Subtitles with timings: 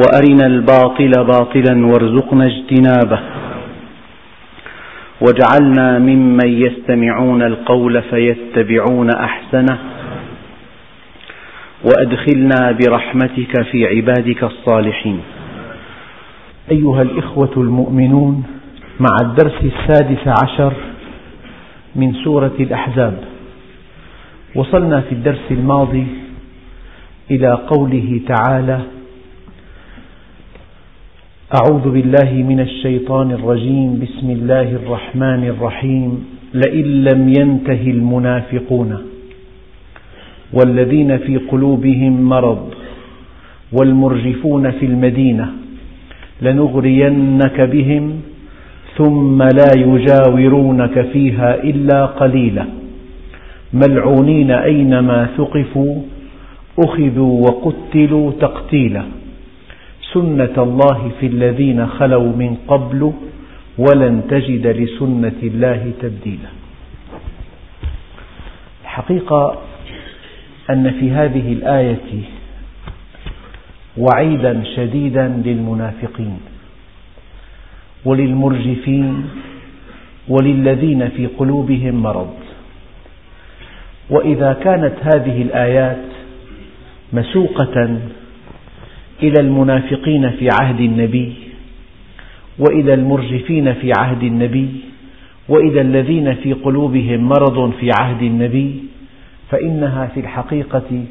[0.00, 3.20] وأرنا الباطل باطلا وارزقنا اجتنابه.
[5.20, 9.78] واجعلنا ممن يستمعون القول فيتبعون أحسنه.
[11.84, 15.20] وأدخلنا برحمتك في عبادك الصالحين.
[16.70, 18.44] أيها الإخوة المؤمنون
[19.00, 20.72] مع الدرس السادس عشر
[21.96, 23.24] من سورة الأحزاب
[24.54, 26.06] وصلنا في الدرس الماضي
[27.30, 28.80] إلى قوله تعالى
[31.50, 33.98] أعوذ بالله من الشيطان الرجيم.
[34.02, 36.10] بسم الله الرحمن الرحيم.
[36.54, 38.98] لئن لم ينته المنافقون
[40.52, 42.74] والذين في قلوبهم مرض
[43.72, 45.46] والمرجفون في المدينة
[46.42, 48.20] لنغرينك بهم
[48.96, 52.64] ثم لا يجاورونك فيها إلا قليلا.
[53.74, 55.94] ملعونين أينما ثقفوا
[56.78, 59.04] أخذوا وقتلوا تقتيلا.
[60.12, 63.12] سنة الله في الذين خلوا من قبل
[63.78, 66.50] ولن تجد لسنة الله تبديلا.
[68.82, 69.58] الحقيقة
[70.70, 72.08] أن في هذه الآية
[73.98, 76.40] وعيدا شديدا للمنافقين
[78.04, 79.28] وللمرجفين
[80.28, 82.34] وللذين في قلوبهم مرض.
[84.10, 86.04] وإذا كانت هذه الآيات
[87.12, 87.98] مسوقة
[89.22, 91.32] إلى المنافقين في عهد النبي
[92.58, 94.68] وإلى المرجفين في عهد النبي
[95.48, 98.74] وإلى الذين في قلوبهم مرض في عهد النبي
[99.50, 101.04] فإنها في الحقيقة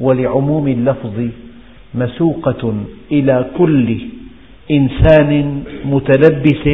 [0.00, 1.28] ولعموم اللفظ
[1.94, 2.74] مسوقة
[3.12, 3.96] إلى كل
[4.70, 6.68] إنسان متلبس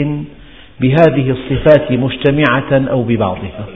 [0.80, 3.66] بهذه الصفات مجتمعة أو ببعضها.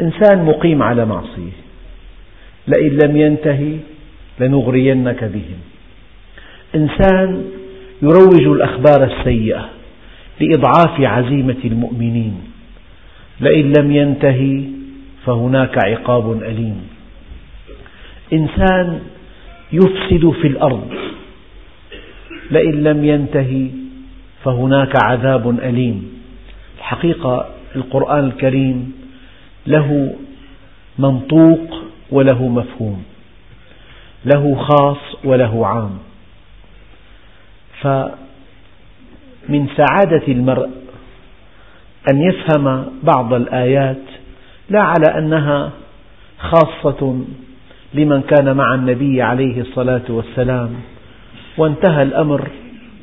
[0.00, 1.52] إنسان مقيم على معصية
[2.68, 3.76] لئن لم ينتهي
[4.40, 5.58] لنغرينك بهم.
[6.74, 7.44] إنسان
[8.02, 9.68] يروج الأخبار السيئة
[10.40, 12.40] لإضعاف عزيمة المؤمنين.
[13.40, 14.62] لئن لم ينتهي
[15.26, 16.88] فهناك عقاب أليم.
[18.32, 19.00] إنسان
[19.72, 20.90] يفسد في الأرض.
[22.50, 23.66] لئن لم ينتهي
[24.44, 26.12] فهناك عذاب أليم.
[26.78, 28.92] الحقيقة القرآن الكريم
[29.66, 30.14] له
[30.98, 33.04] منطوق وله مفهوم.
[34.24, 35.98] له خاص وله عام.
[37.82, 40.68] فمن سعادة المرء
[42.12, 44.02] أن يفهم بعض الآيات
[44.70, 45.70] لا على أنها
[46.38, 47.24] خاصة
[47.94, 50.70] لمن كان مع النبي عليه الصلاة والسلام
[51.58, 52.50] وانتهى الأمر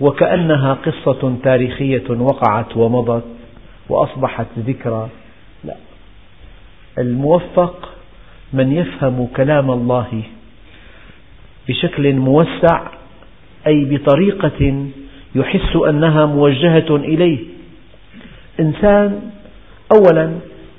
[0.02, 3.25] وكأنها قصة تاريخية وقعت ومضت
[3.90, 5.09] وأصبحت ذكرى.
[5.63, 5.75] لا.
[6.97, 7.90] الموفق
[8.53, 10.24] من يفهم كلام الله
[11.68, 12.88] بشكل موسع
[13.68, 14.86] أي بطريقة
[15.36, 17.38] يحس أنها موجهة إليه.
[18.59, 19.22] إنسان
[19.96, 20.31] أولا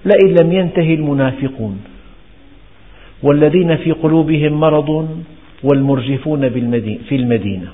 [0.04, 1.80] لئن لم ينتهي المنافقون
[3.22, 5.22] والذين في قلوبهم مرض
[5.62, 6.50] والمرجفون
[7.08, 7.68] في المدينة.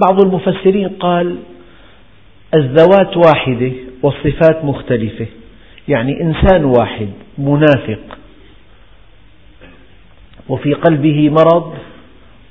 [0.00, 1.36] بعض المفسرين قال
[2.54, 3.72] الذوات واحدة
[4.02, 5.26] والصفات مختلفة.
[5.88, 8.18] يعني إنسان واحد منافق.
[10.48, 11.74] وفي قلبه مرض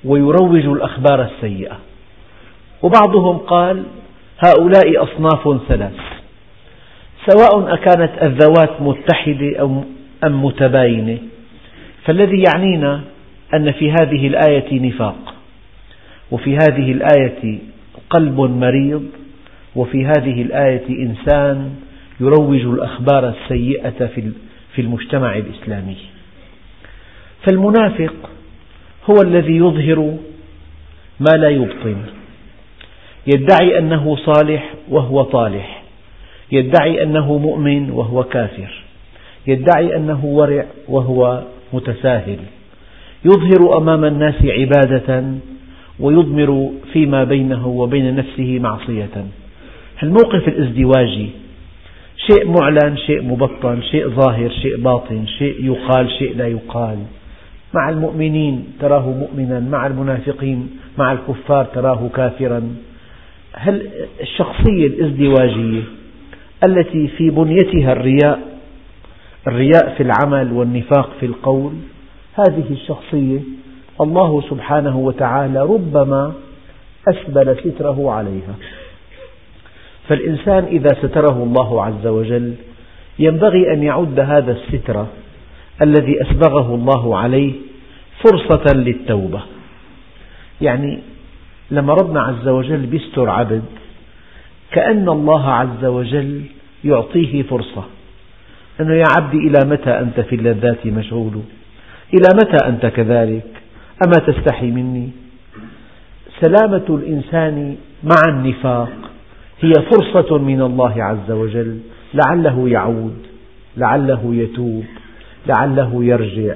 [0.05, 1.77] ويروج الأخبار السيئة.
[2.81, 3.83] وبعضهم قال
[4.47, 5.95] هؤلاء أصناف ثلاث
[7.27, 9.65] سواء أكانت الذوات متحدة
[10.23, 11.17] أم متباينة.
[12.05, 13.01] فالذي يعنينا
[13.53, 15.33] أن في هذه الآية نفاق
[16.31, 17.59] وفي هذه الآية
[18.09, 19.05] قلب مريض
[19.75, 21.75] وفي هذه الآية إنسان
[22.19, 24.09] يروج الأخبار السيئة
[24.75, 25.97] في المجتمع الإسلامي.
[27.43, 28.13] فالمنافق
[29.09, 30.17] هو الذي يظهر
[31.19, 31.95] ما لا يبطن.
[33.27, 35.83] يدعي أنه صالح وهو طالح.
[36.51, 38.83] يدعي أنه مؤمن وهو كافر.
[39.47, 41.43] يدعي أنه ورع وهو
[41.73, 42.39] متساهل.
[43.25, 45.23] يظهر أمام الناس عبادة
[45.99, 49.25] ويضمر فيما بينه وبين نفسه معصية.
[50.03, 51.29] الموقف الازدواجي
[52.17, 56.97] شيء معلن شيء مبطن شيء ظاهر شيء باطن شيء يقال شيء لا يقال.
[57.73, 62.75] مع المؤمنين تراه مؤمنا مع المنافقين مع الكفار تراه كافرا.
[63.53, 63.89] هل
[64.21, 65.81] الشخصية الازدواجية
[66.67, 68.39] التي في بنيتها الرياء
[69.47, 71.73] الرياء في العمل والنفاق في القول
[72.33, 73.39] هذه الشخصية
[74.01, 76.33] الله سبحانه وتعالى ربما
[77.07, 78.55] أسبل ستره عليها.
[80.07, 82.53] فالإنسان إذا ستره الله عز وجل
[83.19, 85.05] ينبغي أن يعد هذا الستر
[85.81, 87.53] الذي أسبغه الله عليه
[88.23, 89.41] فرصة للتوبة.
[90.61, 90.99] يعني
[91.71, 93.63] لما ربنا عز وجل بيستر عبد
[94.71, 96.41] كأن الله عز وجل
[96.83, 97.83] يعطيه فرصة.
[98.81, 101.41] أنه يا عبدي إلى متى أنت في اللذات مشغول؟
[102.13, 103.47] إلى متى أنت كذلك؟
[104.05, 105.09] أما تستحي مني؟
[106.41, 108.91] سلامة الإنسان مع النفاق
[109.61, 111.79] هي فرصة من الله عز وجل
[112.13, 113.17] لعله يعود
[113.77, 114.85] لعله يتوب.
[115.47, 116.55] لعله يرجع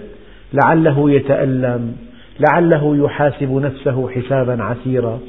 [0.53, 1.95] لعله يتألم
[2.39, 5.19] لعله يحاسب نفسه حسابا عسيرا.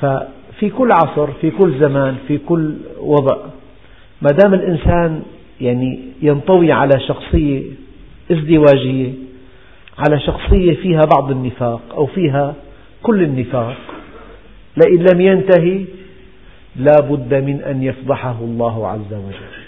[0.00, 3.36] ففي كل عصر في كل زمان في كل وضع
[4.22, 5.22] ما دام الإنسان
[5.60, 7.62] يعني ينطوي على شخصية
[8.32, 9.12] ازدواجية
[9.98, 12.54] على شخصية فيها بعض النفاق أو فيها
[13.02, 13.76] كل النفاق
[14.76, 15.84] لئن لم ينتهي
[16.76, 19.59] لا بد من أن يفضحه الله عز وجل.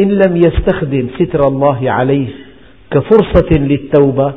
[0.00, 2.28] إن لم يستخدم ستر الله عليه
[2.90, 4.34] كفرصة للتوبة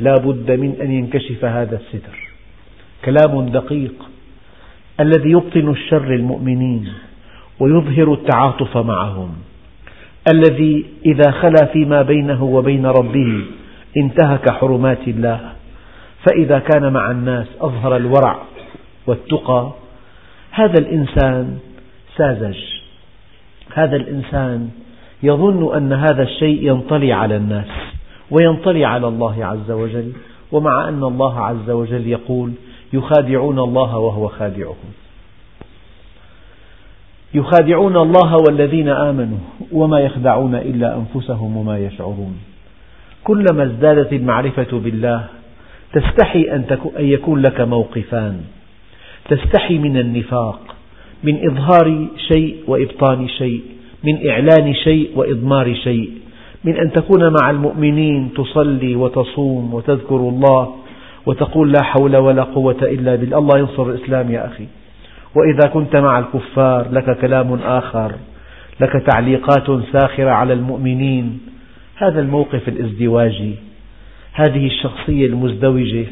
[0.00, 2.32] لا بد من أن ينكشف هذا الستر.
[3.04, 3.94] كلام دقيق
[5.00, 6.92] الذي يبطن الشر المؤمنين
[7.60, 9.34] ويظهر التعاطف معهم.
[10.34, 13.44] الذي إذا خلا فيما بينه وبين ربه
[13.96, 15.52] انتهك حرمات الله.
[16.26, 18.42] فإذا كان مع الناس أظهر الورع
[19.06, 19.72] والتقى
[20.50, 21.58] هذا الإنسان
[22.16, 22.58] ساذج.
[23.74, 24.70] هذا الإنسان
[25.22, 27.66] يظن أن هذا الشيء ينطلي على الناس
[28.30, 30.12] وينطلي على الله عز وجل
[30.52, 32.52] ومع أن الله عز وجل يقول
[32.92, 34.92] يخادعون الله وهو خادعهم.
[37.34, 39.38] يخادعون الله والذين آمنوا
[39.72, 42.38] وما يخدعون إلا أنفسهم وما يشعرون.
[43.24, 45.24] كلما ازدادت المعرفة بالله
[45.92, 48.40] تستحي أن يكون لك موقفان.
[49.28, 50.60] تستحي من النفاق
[51.24, 53.75] من إظهار شيء وإبطان شيء.
[54.06, 56.10] من إعلان شيء وإضمار شيء
[56.64, 60.74] من أن تكون مع المؤمنين تصلي وتصوم وتذكر الله
[61.26, 63.38] وتقول لا حول ولا قوة إلا بالله.
[63.38, 64.66] الله ينصر الإسلام يا أخي.
[65.34, 68.12] وإذا كنت مع الكفار لك كلام آخر
[68.80, 71.38] لك تعليقات ساخرة على المؤمنين.
[71.96, 73.54] هذا الموقف الازدواجي
[74.32, 76.06] هذه الشخصية المزدوجة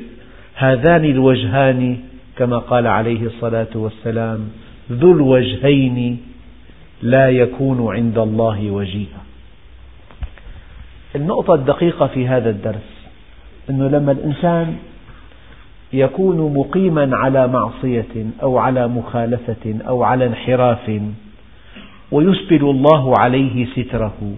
[0.55, 1.97] هذان الوجهان
[2.37, 4.49] كما قال عليه الصلاة والسلام
[4.93, 6.19] ذو الوجهين
[7.05, 9.23] لا يكون عند الله وجيها
[11.17, 13.07] النقطة الدقيقة في هذا الدرس
[13.71, 14.77] أنه لما الإنسان
[15.93, 21.01] يكون مقيما على معصية أو على مخالفة أو على انحراف
[22.13, 24.35] ويسبل الله عليه ستره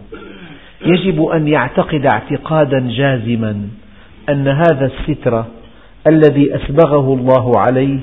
[0.86, 3.68] يجب أن يعتقد اعتقادا جازما
[4.28, 5.44] أن هذا الستر
[6.06, 7.98] الذي أسبغه الله عليه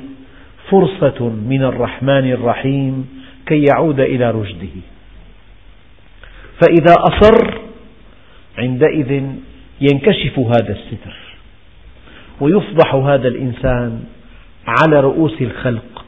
[0.69, 4.75] فرصة من الرحمن الرحيم كي يعود إلى رشده.
[6.61, 7.61] فإذا أصر
[8.57, 9.23] عندئذ
[9.81, 11.15] ينكشف هذا الستر
[12.41, 14.03] ويفضح هذا الإنسان
[14.67, 16.05] على رؤوس الخلق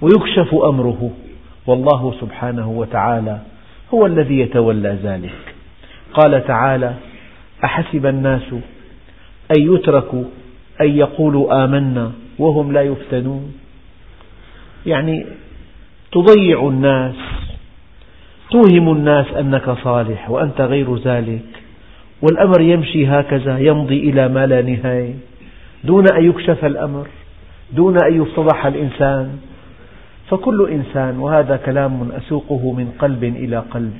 [0.00, 1.10] ويكشف أمره.
[1.66, 3.40] والله سبحانه وتعالى
[3.94, 5.54] هو الذي يتولى ذلك.
[6.14, 6.94] قال تعالى
[7.64, 8.52] أحسب الناس
[9.56, 10.24] أن يتركوا
[10.80, 13.54] أن يقولوا آمنا وهم لا يفتنون.
[14.86, 15.26] يعني
[16.16, 17.14] تضيع الناس
[18.50, 21.44] توهم الناس أنك صالح وأنت غير ذلك
[22.22, 25.14] والأمر يمشي هكذا يمضي إلى ما لا نهاية.
[25.84, 27.06] دون أن يكشف الأمر
[27.72, 29.38] دون أن يفتضح الإنسان
[30.28, 33.94] فكل إنسان وهذا كلام أسوقه من قلب إلى قلب.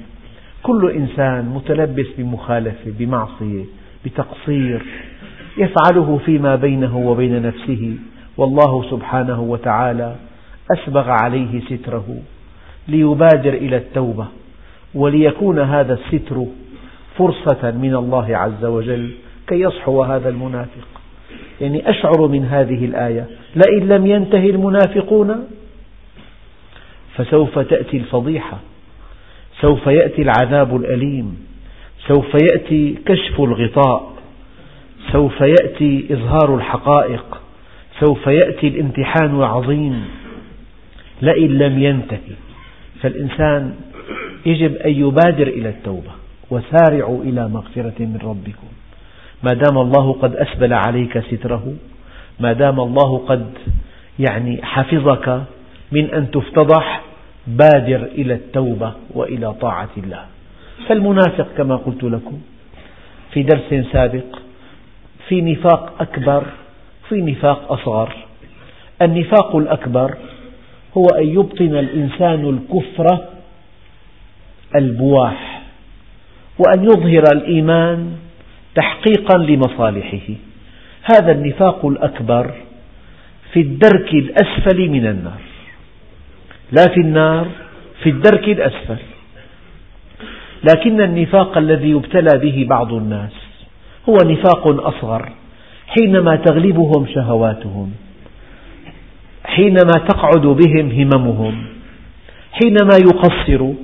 [0.63, 3.65] كل إنسان متلبس بمخالفة بمعصية
[4.05, 4.83] بتقصير
[5.59, 7.95] يفعله فيما بينه وبين نفسه
[8.37, 10.15] والله سبحانه وتعالى
[10.73, 12.17] أسبغ عليه ستره
[12.89, 14.27] ليبادر إلى التوبة
[14.95, 16.47] وليكون هذا الستر
[17.19, 19.11] فرصة من الله عز وجل
[19.47, 20.89] كي يصحو هذا المنافق.
[21.61, 25.47] يعني أشعر من هذه الآية لئن لم ينتهي المنافقون
[27.15, 28.59] فسوف تأتي الفضيحة
[29.61, 31.47] سوف يأتي العذاب الأليم
[32.09, 34.13] سوف يأتي كشف الغطاء
[35.13, 37.41] سوف يأتي إظهار الحقائق
[38.01, 40.05] سوف يأتي الامتحان العظيم.
[41.23, 42.37] لئن لم ينتهي
[43.03, 43.75] فالإنسان
[44.47, 46.11] يجب أن يبادر إلى التوبة
[46.51, 48.69] وسارعوا إلى مغفرة من ربكم.
[49.43, 51.75] ما دام الله قد أسبل عليك ستره
[52.41, 53.47] ما دام الله قد
[54.19, 55.43] يعني حفظك
[55.93, 57.03] من أن تفتضح
[57.47, 60.25] بادر إلى التوبة وإلى طاعة الله.
[60.89, 62.41] فالمنافق كما قلت لكم
[63.33, 64.39] في درس سابق
[65.29, 66.43] في نفاق أكبر
[67.09, 68.17] في نفاق أصغر.
[69.03, 70.15] النفاق الأكبر
[70.97, 73.19] هو أن يبطن الإنسان الكفر
[74.77, 75.63] البواح
[76.59, 78.13] وأن يظهر الإيمان
[78.75, 80.35] تحقيقا لمصالحه.
[81.03, 82.55] هذا النفاق الأكبر
[83.53, 85.41] في الدرك الأسفل من النار.
[86.73, 87.47] لا في النار
[88.03, 88.99] في الدرك الأسفل.
[90.65, 93.33] لكن النفاق الذي يبتلى به بعض الناس
[94.09, 95.33] هو نفاق أصغر
[95.87, 97.93] حينما تغلبهم شهواتهم.
[99.47, 101.65] حينما تقعد بهم هممهم
[102.53, 103.75] حينما يقصروا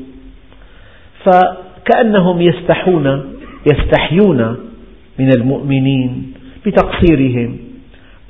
[1.25, 3.35] فكأنهم يستحون
[3.73, 4.57] يستحيون
[5.19, 6.33] من المؤمنين
[6.67, 7.57] بتقصيرهم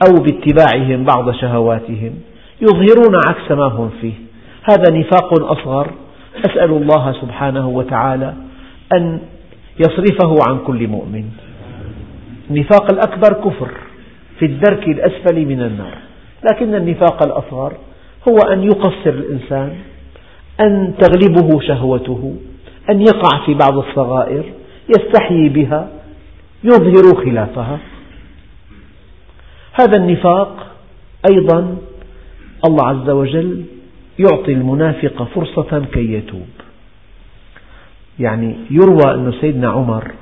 [0.06, 2.12] أو باتباعهم بعض شهواتهم
[2.62, 4.12] يظهرون عكس ما هم فيه.
[4.70, 5.90] هذا نفاق أصغر.
[6.46, 8.34] أسأل الله سبحانه وتعالى
[8.96, 9.18] أن
[9.80, 11.24] يصرفه عن كل مؤمن.
[12.50, 13.70] النفاق الأكبر كفر
[14.38, 15.94] في الدرك الأسفل من النار.
[16.50, 17.72] لكن النفاق الأصغر
[18.28, 19.76] هو أن يقصر الإنسان
[20.60, 22.36] أن تغلبه شهوته
[22.90, 24.44] أن يقع في بعض الصغائر
[24.88, 25.88] يستحيي بها
[26.64, 27.78] يظهر خلافها.
[29.72, 30.66] هذا النفاق
[31.30, 31.76] أيضا
[32.68, 33.64] الله عز وجل
[34.18, 36.48] يعطي المنافق فرصة كي يتوب.
[38.18, 40.12] يعني يروى أن سيدنا عمر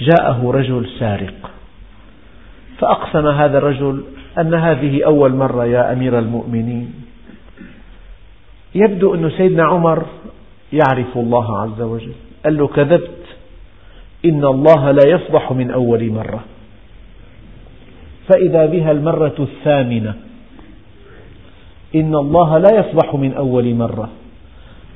[0.00, 1.50] جاءه رجل سارق
[2.78, 4.04] فأقسم هذا الرجل
[4.38, 6.94] أن هذه أول مرة يا أمير المؤمنين.
[8.74, 10.06] يبدو أن سيدنا عمر
[10.72, 12.12] يعرف الله عز وجل.
[12.44, 13.24] قال له كذبت.
[14.24, 16.44] إن الله لا يفضح من أول مرة.
[18.28, 20.14] فإذا بها المرة الثامنة.
[21.94, 24.08] إن الله لا يفضح من أول مرة.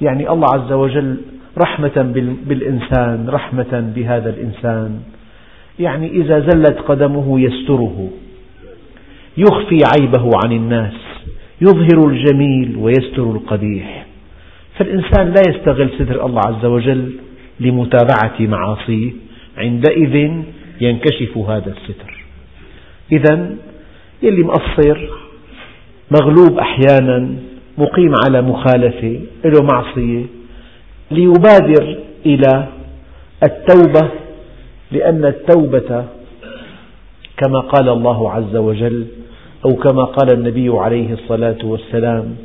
[0.02, 1.16] يعني الله عز وجل
[1.58, 2.12] رحمة
[2.46, 5.00] بالإنسان رحمة بهذا الإنسان.
[5.78, 8.08] يعني إذا زلت قدمه يستره.
[9.36, 10.94] يخفي عيبه عن الناس
[11.60, 14.06] يظهر الجميل ويستر القبيح.
[14.78, 17.12] فالإنسان لا يستغل ستر الله عز وجل
[17.60, 19.10] لمتابعة معاصيه
[19.58, 20.30] عندئذ
[20.80, 22.24] ينكشف هذا الستر.
[23.12, 23.56] إذا
[24.22, 24.98] يلي مقصر
[26.20, 27.36] مغلوب أحيانا
[27.78, 30.24] مقيم على مخالفة له معصية
[31.10, 32.68] ليبادر إلى
[33.44, 34.10] التوبة
[34.92, 36.04] لأن التوبة
[37.36, 39.06] كما قال الله عز وجل
[39.64, 42.36] أو كما قال النبي عليه الصلاة والسلام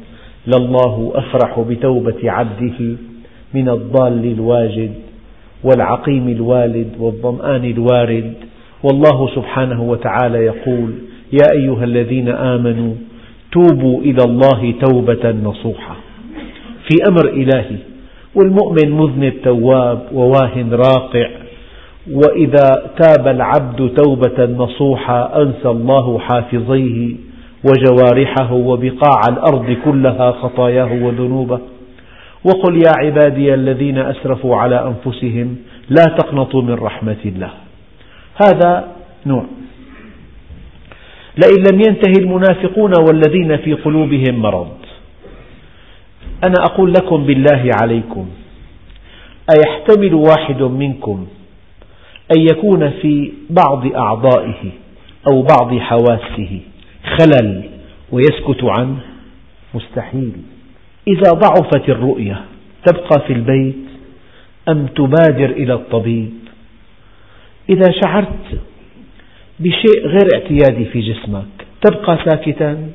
[0.48, 2.98] لله أفرح بتوبة عبده
[3.54, 4.92] من الضال الواجد
[5.64, 8.34] والعقيم الوالد والظمآن الوارد.
[8.84, 10.92] والله سبحانه وتعالى يقول
[11.34, 12.94] يا أيها الذين آمنوا
[13.52, 15.96] توبوا إلى الله توبة نصوحة.
[16.90, 17.78] في أمر إلهي
[18.36, 21.30] والمؤمن مذنب تواب وواهن راقع
[22.12, 27.16] وإذا تاب العبد توبة نصوحة أنسى الله حافظيه
[27.64, 31.60] وجوارحه وبقاع الأرض كلها خطاياه وذنوبه.
[32.44, 35.58] وقل يا عبادي الذين أسرفوا على أنفسهم
[35.90, 37.52] لا تقنطوا من رحمة الله.
[38.46, 38.88] هذا
[39.26, 39.46] نوع.
[41.38, 44.72] لئن لم ينتهي المنافقون والذين في قلوبهم مرض.
[46.44, 48.30] أنا أقول لكم بالله عليكم.
[49.56, 51.28] أيحتمل واحد منكم
[52.38, 54.72] أن يكون في بعض أعضائه
[55.32, 56.60] أو بعض حواسه
[57.20, 57.64] خلل
[58.12, 58.98] ويسكت عنه
[59.74, 60.32] مستحيل.
[61.08, 62.42] إذا ضعفت الرؤية
[62.86, 63.76] تبقى في البيت
[64.70, 66.30] أم تبادر إلى الطبيب؟
[67.70, 68.60] إذا شعرت
[69.60, 71.46] بشيء غير اعتيادي في جسمك
[71.82, 72.90] تبقى ساكتا؟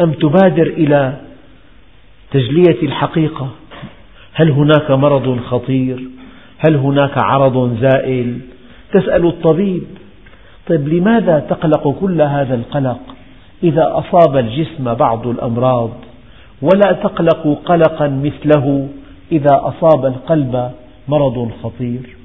[0.00, 1.16] أم تبادر إلى
[2.30, 3.50] تجلية الحقيقة؟
[4.32, 6.02] هل هناك مرض خطير؟
[6.64, 8.38] هل هناك عرض زائل؟
[8.92, 9.82] تسأل الطبيب.
[10.68, 13.00] طيب لماذا تقلق كل هذا القلق
[13.62, 15.90] إذا أصاب الجسم بعض الأمراض؟
[16.62, 18.88] ولا تقلق قلقا مثله
[19.32, 20.70] إذا أصاب القلب
[21.08, 22.16] مرض خطير؟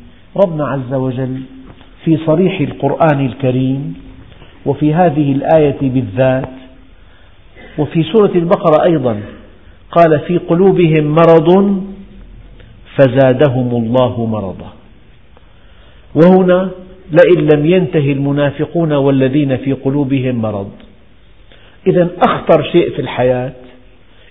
[0.46, 1.42] ربنا عز وجل
[2.04, 3.94] في صريح القرآن الكريم
[4.66, 6.50] وفي هذه الآية بالذات
[7.78, 9.22] وفي سورة البقرة أيضا
[9.92, 11.82] قال في قلوبهم مرض
[12.98, 14.74] فزادهم الله مرضا.
[16.16, 16.70] وهنا
[17.12, 20.72] لئن لم ينتهي المنافقون والذين في قلوبهم مرض.
[21.88, 23.54] إذا أخطر شيء في الحياة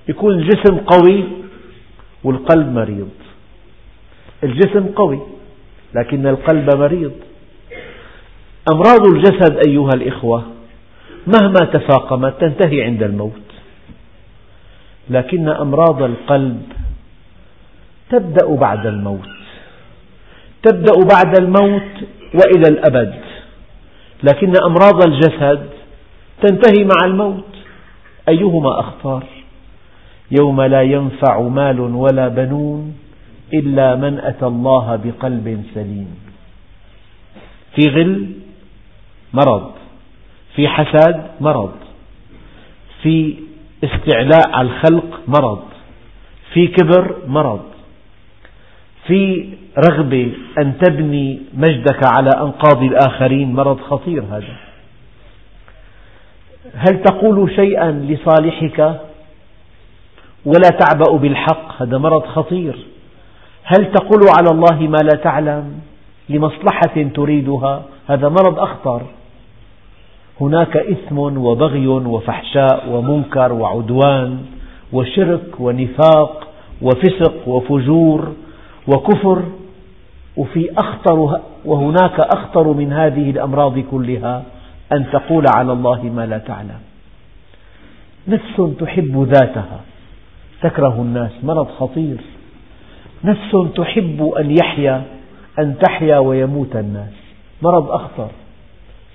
[0.08, 1.24] يكون الجسم قوي
[2.24, 3.10] والقلب مريض.
[4.44, 5.20] الجسم قوي
[5.94, 7.12] لكن القلب مريض.
[8.74, 10.42] أمراض الجسد أيها الإخوة
[11.26, 13.46] مهما تفاقمت تنتهي عند الموت.
[15.10, 16.62] لكن أمراض القلب
[18.10, 19.28] تبدأ بعد الموت.
[20.62, 21.92] تبدأ بعد الموت
[22.34, 23.14] وإلى الأبد.
[24.22, 25.66] لكن أمراض الجسد
[26.42, 27.44] تنتهي مع الموت.
[28.28, 29.22] أيهما أخطر
[30.40, 32.96] يوم لا ينفع مال ولا بنون
[33.54, 36.18] إلا من أتى الله بقلب سليم.
[37.74, 38.30] في غل
[39.32, 39.70] مرض
[40.56, 41.72] في حسد مرض
[43.02, 43.34] في
[43.84, 45.62] استعلاء على الخلق مرض
[46.52, 47.75] في كبر مرض.
[49.06, 49.48] في
[49.90, 54.56] رغبة أن تبني مجدك على أنقاض الآخرين مرض خطير هذا.
[56.74, 59.00] هل تقول شيئا لصالحك؟
[60.44, 62.76] ولا تعبأ بالحق هذا مرض خطير.
[63.64, 65.80] هل تقول على الله ما لا تعلم؟
[66.28, 69.02] لمصلحة تريدها هذا مرض أخطر.
[70.40, 74.38] هناك إثم وبغي وفحشاء ومنكر وعدوان
[74.92, 76.48] وشرك ونفاق
[76.82, 78.32] وفسق وفجور
[78.88, 79.42] وكفر
[80.36, 84.42] وفي أخطر وهناك أخطر من هذه الأمراض كلها
[84.92, 86.80] أن تقول على الله ما لا تعلم.
[88.28, 89.80] نفس تحب ذاتها
[90.62, 92.16] تكره الناس مرض خطير.
[93.24, 95.02] نفس تحب أن يحيا
[95.58, 97.12] أن تحيا ويموت الناس
[97.62, 98.30] مرض أخطر.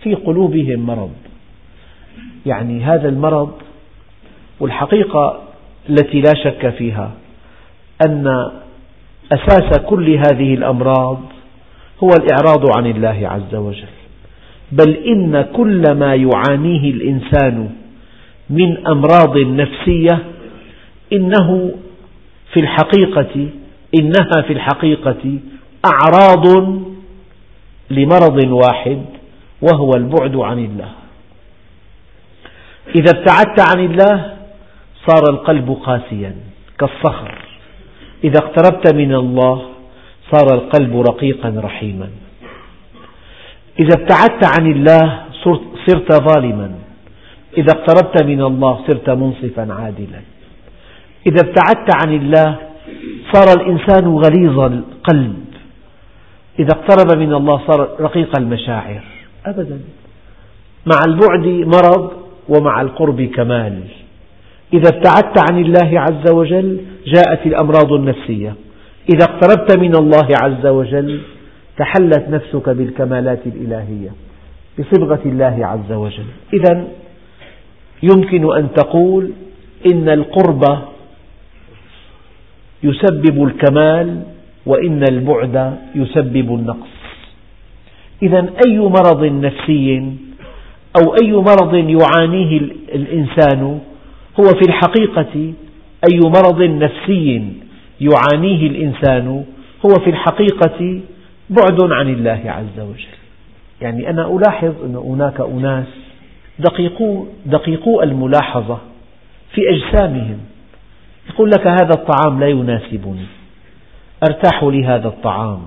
[0.04, 1.12] في قلوبهم مرض.
[2.46, 3.52] يعني هذا المرض
[4.60, 5.42] والحقيقة
[5.90, 7.12] التي لا شك فيها
[8.06, 8.52] أن
[9.32, 11.20] أساس كل هذه الأمراض
[12.04, 13.94] هو الإعراض عن الله عز وجل.
[14.72, 17.70] بل إن كل ما يعانيه الإنسان
[18.50, 20.20] من أمراض نفسية
[21.14, 21.72] إنه
[22.54, 23.50] في الحقيقة
[24.00, 25.40] إنها في الحقيقة
[25.86, 26.48] أعراض
[27.90, 29.02] لمرض واحد
[29.62, 30.90] وهو البعد عن الله.
[32.96, 34.34] إذا ابتعدت عن الله
[35.08, 36.36] صار القلب قاسيا
[36.80, 37.51] كالصخر.
[38.24, 39.62] إذا اقتربت من الله
[40.32, 42.10] صار القلب رقيقا رحيما.
[43.80, 45.24] إذا ابتعدت عن الله
[45.88, 46.72] صرت ظالما.
[47.58, 50.22] إذا اقتربت من الله صرت منصفا عادلا.
[51.28, 52.56] إذا ابتعدت عن الله
[53.34, 55.46] صار الإنسان غليظ القلب.
[56.60, 59.04] إذا اقترب من الله صار رقيق المشاعر.
[59.46, 59.80] أبدا.
[60.86, 62.12] مع البعد مرض
[62.50, 63.84] ومع القرب كمال.
[64.74, 68.56] إذا ابتعدت عن الله عز وجل جاءت الأمراض النفسية.
[69.14, 71.20] إذا اقتربت من الله عز وجل
[71.78, 74.10] تحلت نفسك بالكمالات الإلهية
[74.80, 76.26] بصبغة الله عز وجل.
[76.54, 76.88] إذا
[78.04, 79.32] يمكن أن تقول
[79.94, 80.64] إن القرب
[82.84, 84.22] يسبب الكمال
[84.66, 86.94] وإن البعد يسبب النقص.
[88.24, 90.14] إذا أي مرض نفسي
[91.02, 92.60] أو أي مرض يعانيه
[92.96, 93.80] الإنسان
[94.40, 95.54] هو في الحقيقة
[96.12, 97.54] أي مرض نفسي
[98.02, 99.46] يعانيه الإنسان
[99.86, 101.00] هو في الحقيقة
[101.50, 103.18] بعد عن الله عز وجل.
[103.82, 105.86] يعني أنا ألاحظ أن هناك أناس
[106.60, 108.78] دقيقو, دقيقو الملاحظة
[109.54, 110.38] في أجسامهم.
[111.30, 113.26] يقول لك هذا الطعام لا يناسبني.
[114.24, 115.60] أرتاح لهذا الطعام.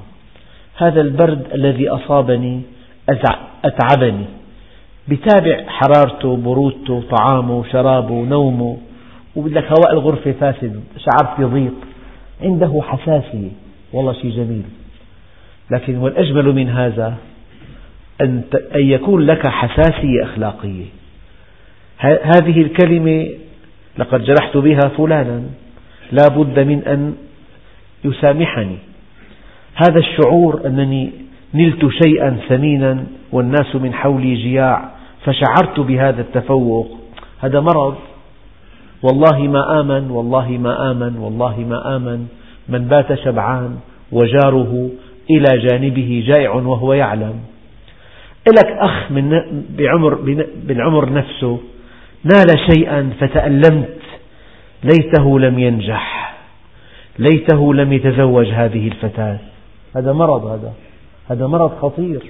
[0.76, 2.60] هذا البرد الذي أصابني
[3.64, 4.24] أتعبني.
[5.08, 8.76] بتابع حرارته برودته طعامه شرابه نومه.
[9.36, 11.74] وبقول لك هواء الغرفة فاسد شعرت بضيق
[12.42, 13.50] عنده حساسية.
[13.92, 14.62] والله شيء جميل.
[15.70, 17.14] لكن والأجمل من هذا
[18.20, 18.42] أن
[18.74, 20.84] يكون لك حساسية أخلاقية.
[22.00, 23.28] هذه الكلمة
[23.98, 25.42] لقد جرحت بها فلانا.
[26.12, 27.14] لا بد من أن
[28.04, 28.76] يسامحني.
[29.74, 31.10] هذا الشعور أنني
[31.54, 34.90] نلت شيئا ثمينا والناس من حولي جياع
[35.24, 36.88] فشعرت بهذا التفوق.
[37.40, 37.94] هذا مرض.
[39.02, 42.26] والله ما آمن والله ما آمن والله ما آمن.
[42.68, 43.76] من بات شبعان
[44.12, 44.90] وجاره
[45.30, 47.34] إلى جانبه جائع وهو يعلم.
[48.48, 49.42] لك أخ من
[49.78, 50.14] بعمر
[50.64, 51.58] بالعمر نفسه
[52.24, 53.98] نال شيئا فتألمت.
[54.84, 56.34] ليته لم ينجح.
[57.18, 59.38] ليته لم يتزوج هذه الفتاة.
[59.96, 60.72] هذا مرض هذا.
[61.30, 62.22] هذا مرض خطير.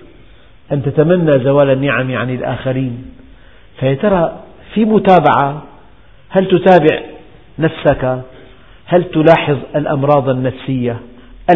[0.73, 3.05] أن تتمنى زوال النعم عن الآخرين.
[3.81, 4.41] فيا ترى
[4.75, 5.63] في متابعة
[6.29, 7.03] هل تتابع
[7.59, 8.19] نفسك؟
[8.87, 10.97] هل تلاحظ الأمراض النفسية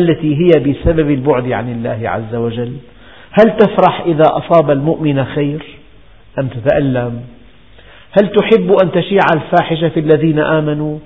[0.00, 2.76] التي هي بسبب البعد عن الله عز وجل؟
[3.30, 5.62] هل تفرح إذا أصاب المؤمن خير
[6.38, 7.20] أم تتألم؟
[8.20, 10.98] هل تحب أن تشيع الفاحشة في الذين آمنوا؟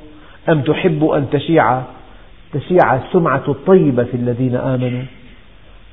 [0.49, 1.83] أم تحب أن تشيع
[2.53, 5.03] تشيع السمعة الطيبة في الذين آمنوا؟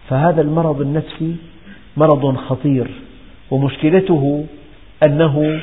[0.10, 1.36] فهذا المرض النفسي
[1.98, 2.92] مرض خطير
[3.52, 4.46] ومشكلته
[5.06, 5.62] أنه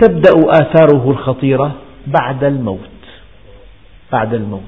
[0.00, 1.74] تبدأ آثاره الخطيرة
[2.06, 2.88] بعد الموت
[4.12, 4.60] بعد الموت.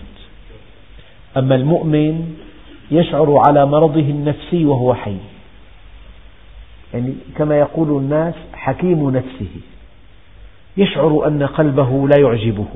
[1.36, 2.34] أما المؤمن
[2.90, 5.16] يشعر على مرضه النفسي وهو حي.
[6.94, 9.50] يعني كما يقول الناس حكيم نفسه.
[10.76, 12.66] يشعر أن قلبه لا يعجبه.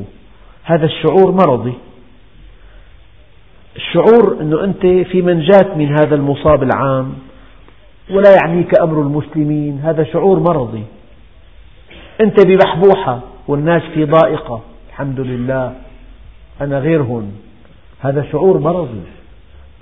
[0.65, 1.75] هذا الشعور مرضي.
[3.81, 7.13] الشعور أنه أنت في منجاة من هذا المصاب العام
[8.11, 10.83] ولا يعنيك أمر المسلمين هذا شعور مرضي.
[12.21, 15.75] أنت ببحبوحة والناس في ضائقة الحمد لله
[16.61, 17.33] أنا غيرهم
[18.01, 19.03] هذا شعور مرضي.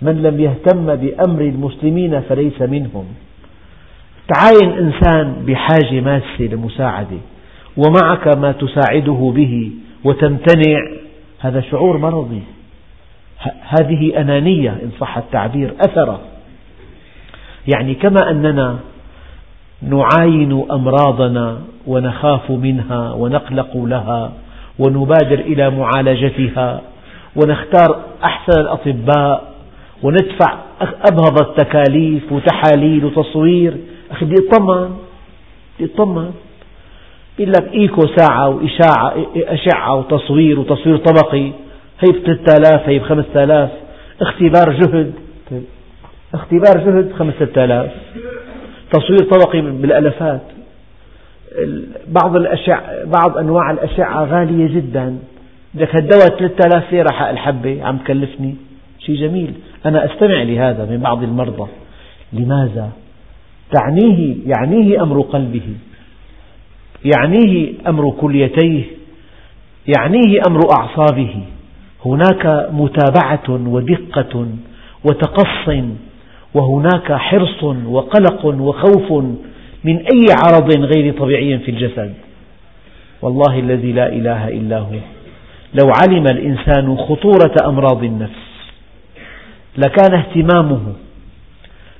[0.02, 3.04] من لم يهتم بأمر المسلمين فليس منهم.
[4.34, 7.18] تعاين إنسان بحاجة ماسة لمساعدة
[7.76, 9.70] ومعك ما تساعده به
[10.04, 10.78] وتمتنع
[11.40, 12.42] هذا شعور مرضي.
[13.60, 16.20] هذه أنانية إن صح التعبير أثرة.
[17.68, 18.78] يعني كما أننا
[19.82, 24.32] نعاين أمراضنا ونخاف منها ونقلق لها
[24.78, 26.80] ونبادر إلى معالجتها
[27.36, 29.52] ونختار أحسن الأطباء
[30.02, 30.58] وندفع
[31.12, 33.76] أبهض التكاليف وتحاليل وتصوير.
[34.10, 34.96] أخي بدي أطمن
[35.80, 36.30] بدي
[37.38, 41.52] يقول لك إيكو ساعة وإشاعة أشعة وتصوير وتصوير طبقي.
[42.00, 43.70] هي ب 3000 هي ب 5000
[44.20, 45.12] اختبار جهد.
[46.34, 47.92] اختبار جهد 5000
[48.92, 50.42] تصوير طبقي بالألفات.
[52.08, 55.18] بعض الأشعة بعض أنواع الأشعة غالية جدا.
[55.74, 58.54] لك الدواء 3000 ليرة حق الحبة عم تكلفني.
[58.98, 59.54] شيء جميل.
[59.86, 61.70] أنا أستمع لهذا من بعض المرضى.
[62.32, 62.90] لماذا؟
[63.72, 65.74] تعنيه يعنيه أمر قلبه.
[67.04, 68.84] يعنيه أمر كليتيه.
[69.98, 71.42] يعنيه أمر أعصابه.
[72.08, 74.46] هناك متابعة ودقة
[75.04, 75.68] وتقص
[76.54, 79.12] وهناك حرص وقلق وخوف
[79.84, 82.14] من أي عرض غير طبيعي في الجسد.
[83.22, 84.94] والله الذي لا إله إلا هو.
[85.74, 88.48] لو علم الإنسان خطورة أمراض النفس
[89.78, 90.80] لكان اهتمامه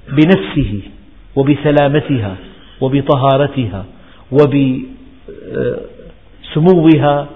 [0.09, 0.81] بنفسه
[1.37, 2.37] وبسلامتها
[2.81, 3.85] وبطهارتها
[6.57, 7.27] وبسموها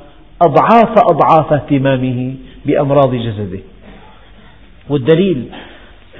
[0.46, 2.34] أضعاف أضعاف اهتمامه
[2.66, 3.60] بأمراض جسده.
[4.88, 5.44] والدليل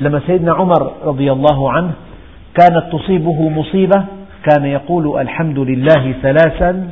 [0.00, 1.92] لما سيدنا عمر رضي الله عنه
[2.54, 4.04] كانت تصيبه مصيبة
[4.50, 6.90] كان يقول الحمد لله ثلاثا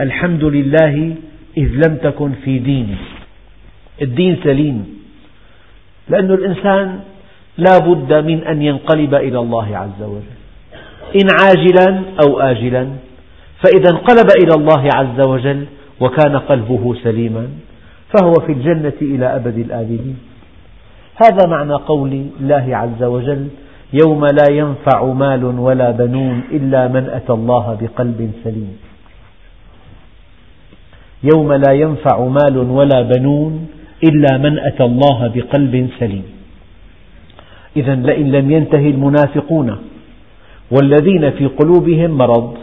[0.00, 1.14] الحمد لله
[1.56, 2.96] إذ لم تكن في ديني
[4.02, 4.98] الدين سليم
[6.08, 7.00] لأن الإنسان
[7.58, 10.34] لا بد من أن ينقلب إلى الله عز وجل.
[11.14, 12.88] إن عاجلا أو آجلا
[13.62, 15.64] فإذا انقلب إلى الله عز وجل
[16.00, 17.48] وكان قلبه سليما.
[18.14, 20.18] فهو في الجنة إلى أبد الآبدين
[21.14, 23.48] هذا معنى قول الله عز وجل
[23.92, 28.76] يوم لا ينفع مال ولا بنون إلا من أتى الله بقلب سليم.
[31.34, 33.66] يوم لا ينفع مال ولا بنون
[34.04, 36.24] إلا من أتى الله بقلب سليم.
[37.76, 39.78] إذا لئن لم ينتهي المنافقون
[40.70, 42.54] والذين في قلوبهم مرض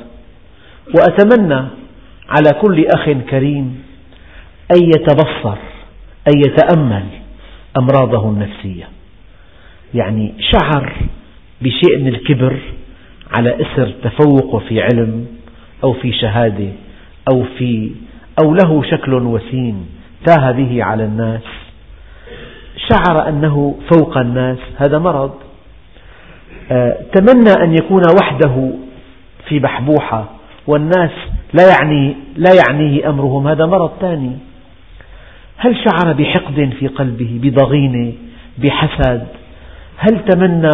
[0.95, 1.61] وأتمنى
[2.29, 3.90] على كل أخ كريم
[4.75, 5.57] أن يتبصر
[6.27, 7.03] أن يتأمل
[7.77, 8.87] أمراضه النفسية.
[9.93, 10.93] يعني شعر
[11.61, 12.59] بشيء من الكبر
[13.37, 15.25] على إثر تفوقه في علم
[15.83, 16.69] أو في شهادة
[17.31, 17.91] أو في
[18.43, 19.89] أو له شكل وسيم
[20.25, 21.41] تاه به على الناس.
[22.89, 25.31] شعر أنه فوق الناس هذا مرض.
[26.71, 28.71] آه، تمنى أن يكون وحده
[29.47, 30.25] في بحبوحة
[30.67, 31.11] والناس
[31.53, 34.50] لا يعني لا يعنيه أمرهم هذا مرض ثاني.
[35.63, 38.13] هل شعر بحقد في قلبه بضغينة
[38.57, 39.27] بحسد؟
[39.97, 40.71] هل تمنى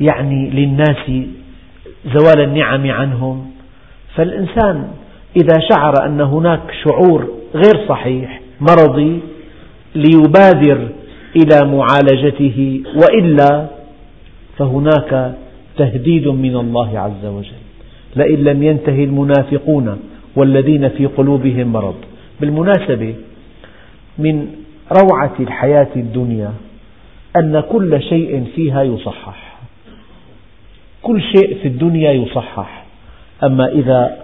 [0.00, 1.26] يعني للناس
[2.06, 3.50] زوال النعم عنهم؟
[4.14, 4.88] فالإنسان
[5.36, 9.20] إذا شعر أن هناك شعور غير صحيح مرضي
[9.94, 10.88] ليبادر
[11.36, 13.66] إلى معالجته وإلا
[14.58, 15.34] فهناك
[15.78, 17.62] تهديد من الله عز وجل.
[18.16, 20.00] لئن لم ينتهي المنافقون
[20.36, 21.96] والذين في قلوبهم مرض.
[22.40, 23.14] بالمناسبة
[24.18, 24.48] من
[25.02, 26.52] روعة الحياة الدنيا
[27.36, 29.58] أن كل شيء فيها يصحح.
[31.02, 32.84] كل شيء في الدنيا يصحح.
[33.44, 34.18] أما إذا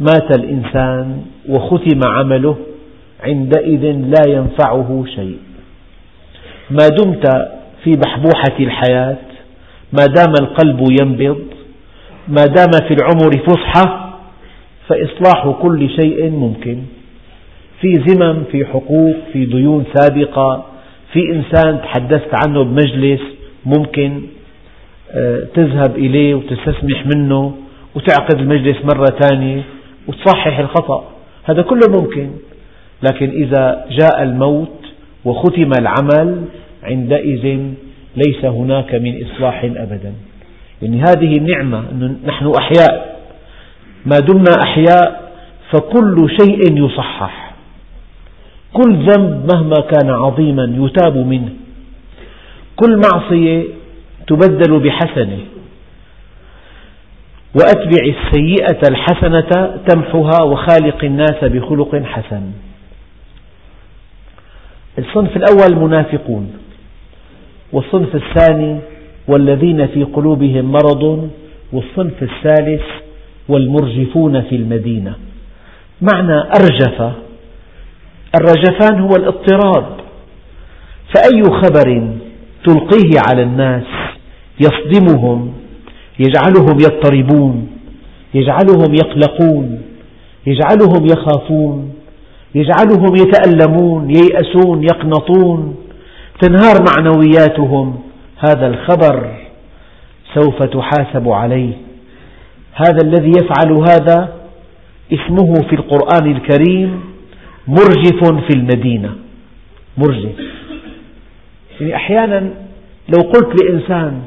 [0.00, 2.56] مات الإنسان وختم عمله
[3.24, 5.38] عندئذ لا ينفعه شيء.
[6.70, 7.26] ما دمت
[7.84, 9.16] في بحبوحة الحياة
[9.92, 11.44] ما دام القلب ينبض
[12.28, 14.10] ما دام في العمر فصحى
[14.88, 16.82] فإصلاح كل شيء ممكن.
[17.80, 20.66] في زمم في حقوق في ديون سابقة
[21.12, 23.20] في إنسان تحدثت عنه بمجلس
[23.66, 24.22] ممكن
[25.10, 27.54] آه، تذهب إليه وتستسمح منه
[27.94, 29.62] وتعقد المجلس مرة ثانية
[30.06, 31.04] وتصحح الخطأ.
[31.44, 32.30] هذا كله ممكن.
[33.02, 34.86] لكن إذا جاء الموت
[35.24, 36.44] وختم العمل
[36.82, 37.60] عندئذ
[38.16, 40.12] ليس هناك من إصلاح أبدا.
[40.82, 43.20] يعني هذه النعمة أن نحن أحياء.
[44.06, 45.32] ما دمنا أحياء
[45.70, 47.43] فكل شيء يصحح.
[48.74, 51.52] كل ذنب مهما كان عظيما يتاب منه.
[52.76, 53.64] كل معصية
[54.26, 55.38] تبدل بحسنة.
[57.54, 62.42] وأتبع السيئة الحسنة تمحها وخالق الناس بخلق حسن.
[64.98, 66.52] الصنف الأول المنافقون
[67.72, 68.78] والصنف الثاني
[69.28, 71.30] والذين في قلوبهم مرض.
[71.72, 72.82] والصنف الثالث
[73.48, 75.14] والمرجفون في المدينة.
[76.12, 77.12] معنى أرجف
[78.40, 79.86] الرجفان هو الاضطراب.
[81.14, 82.08] فأي خبر
[82.64, 83.86] تلقيه على الناس
[84.60, 85.52] يصدمهم
[86.18, 87.68] يجعلهم يضطربون
[88.34, 89.82] يجعلهم يقلقون
[90.46, 91.94] يجعلهم يخافون
[92.54, 95.76] يجعلهم يتألمون ييأسون يقنطون.
[96.40, 97.98] تنهار معنوياتهم.
[98.38, 99.30] هذا الخبر
[100.34, 101.72] سوف تحاسب عليه.
[102.74, 104.32] هذا الذي يفعل هذا
[105.12, 107.13] اسمه في القرآن الكريم
[107.66, 109.14] مرجف في المدينة.
[109.96, 110.32] مرجف.
[111.80, 112.50] يعني أحيانا
[113.08, 114.22] لو قلت لإنسان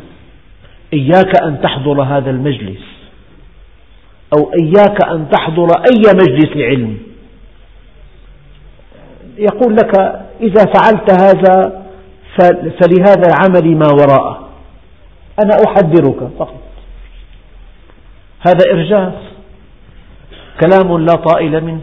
[0.94, 2.82] إياك أن تحضر هذا المجلس
[4.38, 6.98] أو إياك أن تحضر أي مجلس علم
[9.38, 9.98] يقول لك
[10.42, 11.86] إذا فعلت هذا
[12.82, 14.50] فلهذا العمل ما وراءه.
[15.44, 16.62] أنا أحذرك فقط.
[18.48, 19.14] هذا إرجاف.
[20.62, 21.82] كلام لا طائل منه.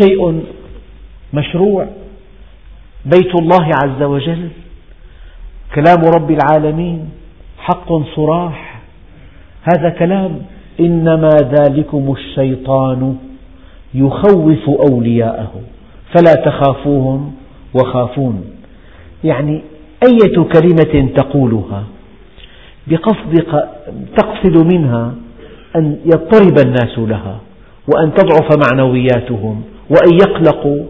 [0.00, 0.42] شيء
[1.34, 1.86] مشروع.
[3.04, 4.48] بيت الله عز وجل
[5.74, 7.10] كلام رب العالمين
[7.58, 8.80] حق صراح.
[9.62, 10.38] هذا كلام.
[10.80, 13.16] إنما ذلكم الشيطان
[13.94, 15.52] يخوف أولياءه
[16.14, 17.34] فلا تخافوهم
[17.74, 18.44] وخافون.
[19.24, 19.62] يعني
[20.06, 21.84] أية كلمة تقولها؟
[22.86, 23.44] بقصد
[24.16, 25.14] تقصد منها
[25.76, 27.38] أن يضطرب الناس لها.
[27.88, 30.84] وأن تضعف معنوياتهم وأن يقلقوا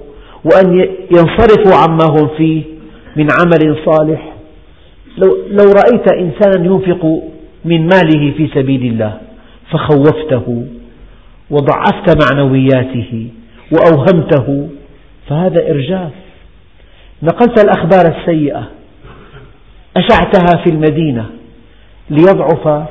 [0.45, 2.63] وأن ينصرفوا عما هم فيه
[3.17, 4.33] من عمل صالح.
[5.19, 7.23] لو, لو رأيت إنسانا ينفق
[7.65, 9.21] من ماله في سبيل الله
[9.71, 10.67] فخوفته
[11.51, 13.29] وضعفت معنوياته
[13.73, 14.69] وأوهمته
[15.29, 16.11] فهذا إرجاف.
[17.23, 18.69] نقلت الأخبار السيئة
[19.97, 21.27] أشعتها في المدينة
[22.11, 22.87] ليضعف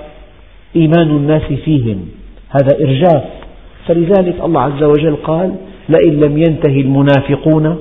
[0.75, 2.09] إيمان الناس فيهم
[2.49, 3.40] هذا إرجاف.
[3.87, 5.55] فلذلك الله عز وجل قال
[5.89, 7.77] لئن لم ينتهي المنافقون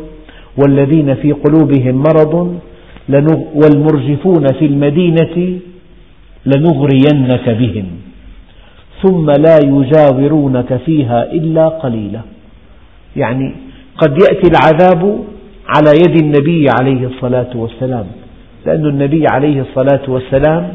[0.56, 2.58] والذين في قلوبهم مرض
[3.54, 5.58] والمرجفون في المدينة
[6.46, 7.86] لنغرينك بهم
[9.02, 12.20] ثم لا يجاورونك فيها إلا قليلا.
[13.16, 13.54] يعني
[13.98, 15.24] قد يأتي العذاب
[15.68, 18.06] على يد النبي عليه الصلاة والسلام
[18.66, 20.72] لأن النبي عليه الصلاة والسلام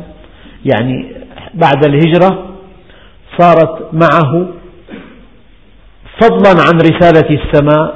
[0.73, 1.05] يعني
[1.53, 2.45] بعد الهجرة
[3.39, 4.47] صارت معه
[6.21, 7.95] فضلا عن رسالة السماء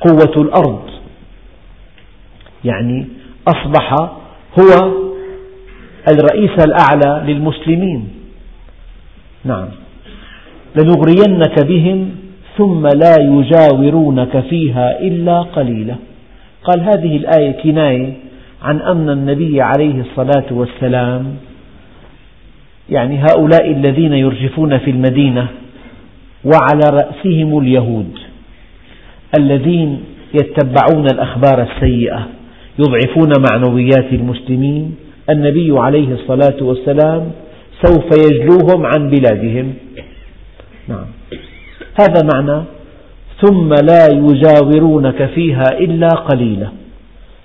[0.00, 0.82] قوة الأرض.
[2.64, 3.06] يعني
[3.48, 3.92] أصبح
[4.60, 4.92] هو
[6.08, 8.08] الرئيس الأعلى للمسلمين.
[9.44, 9.68] نعم.
[10.76, 12.10] لنغرينك بهم
[12.58, 15.96] ثم لا يجاورونك فيها إلا قليلا.
[16.64, 18.12] قال هذه الآية كناية
[18.62, 21.36] عن أن النبي عليه الصلاة والسلام
[22.90, 25.48] يعني هؤلاء الذين يرجفون في المدينة
[26.46, 28.18] وعلى رأسهم اليهود
[29.38, 30.00] الذين
[30.34, 32.26] يتبعون الأخبار السيئة
[32.78, 34.94] يضعفون معنويات المسلمين.
[35.30, 37.30] النبي عليه الصلاة والسلام
[37.82, 39.74] سوف يجلوهم عن بلادهم.
[40.88, 41.06] نعم.
[42.00, 42.62] هذا معنى
[43.42, 46.68] ثم لا يجاورونك فيها إلا قليلا.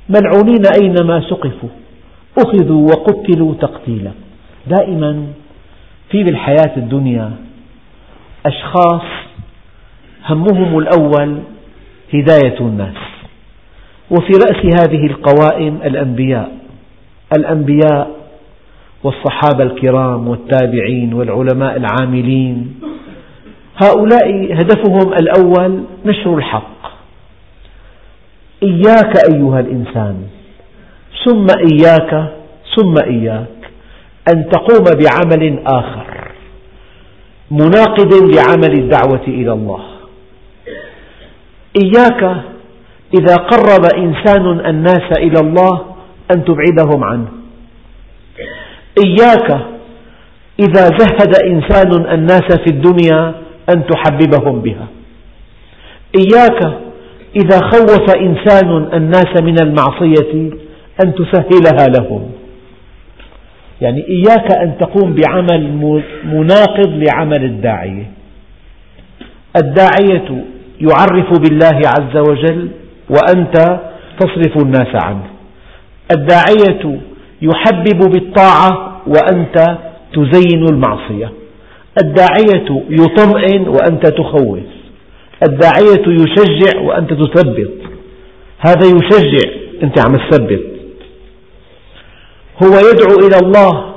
[0.09, 1.69] ملعونين أينما سقفوا
[2.37, 4.11] أخذوا وقتلوا تقتيلا.
[4.67, 5.23] دائما
[6.09, 7.31] في بالحياة الدنيا
[8.45, 9.01] أشخاص
[10.25, 11.39] همهم الأول
[12.13, 12.95] هداية الناس.
[14.11, 16.51] وفي رأس هذه القوائم الأنبياء
[17.37, 18.11] الأنبياء
[19.03, 22.79] والصحابة الكرام والتابعين والعلماء العاملين
[23.83, 26.81] هؤلاء هدفهم الأول نشر الحق.
[28.63, 30.23] إياك أيها الإنسان
[31.25, 32.33] ثم إياك
[32.75, 33.71] ثم إياك
[34.33, 36.30] أن تقوم بعمل آخر.
[37.51, 39.83] مناقض لعمل الدعوة إلى الله.
[41.83, 42.43] إياك
[43.19, 45.85] إذا قرب إنسان الناس إلى الله
[46.31, 47.27] أن تبعدهم عنه.
[49.05, 49.49] إياك
[50.59, 53.35] إذا زهد إنسان الناس في الدنيا
[53.69, 54.87] أن تحببهم بها.
[56.15, 56.77] إياك
[57.35, 60.51] إذا خوف إنسان الناس من المعصية
[61.03, 62.31] أن تسهلها لهم.
[63.81, 65.71] يعني إياك أن تقوم بعمل
[66.23, 68.11] مناقض لعمل الداعية.
[69.57, 70.43] الداعية
[70.81, 72.69] يعرف بالله عز وجل
[73.09, 73.79] وأنت
[74.19, 75.25] تصرف الناس عنه.
[76.11, 76.99] الداعية
[77.41, 79.77] يحبب بالطاعة وأنت
[80.13, 81.31] تزين المعصية.
[82.03, 84.59] الداعية يطمئن وأنت تخوف.
[85.47, 87.71] الداعية يشجع وأنت تثبط
[88.59, 89.49] هذا يشجع
[89.83, 90.80] أنت عم تثبط
[92.63, 93.93] هو يدعو إلى الله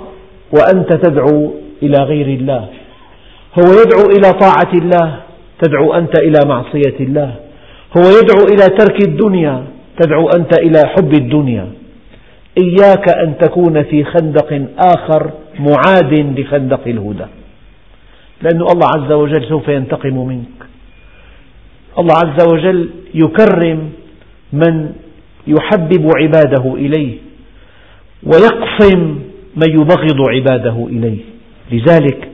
[0.53, 2.69] وأنت تدعو إلى غير الله.
[3.59, 5.21] هو يدعو إلى طاعة الله
[5.63, 7.35] تدعو أنت إلى معصية الله.
[7.97, 9.65] هو يدعو إلى ترك الدنيا
[10.01, 11.69] تدعو أنت إلى حب الدنيا.
[12.59, 17.27] إياك أن تكون في خندق آخر معاد لخندق الهدى.
[18.43, 20.59] لأن الله عز وجل سوف ينتقم منك.
[21.99, 23.91] الله عز وجل يكرم
[24.53, 24.93] من
[25.47, 27.17] يحبب عباده إليه.
[28.27, 29.19] ويقصم
[29.57, 31.19] من يبغض عباده إليه.
[31.73, 32.29] لذلك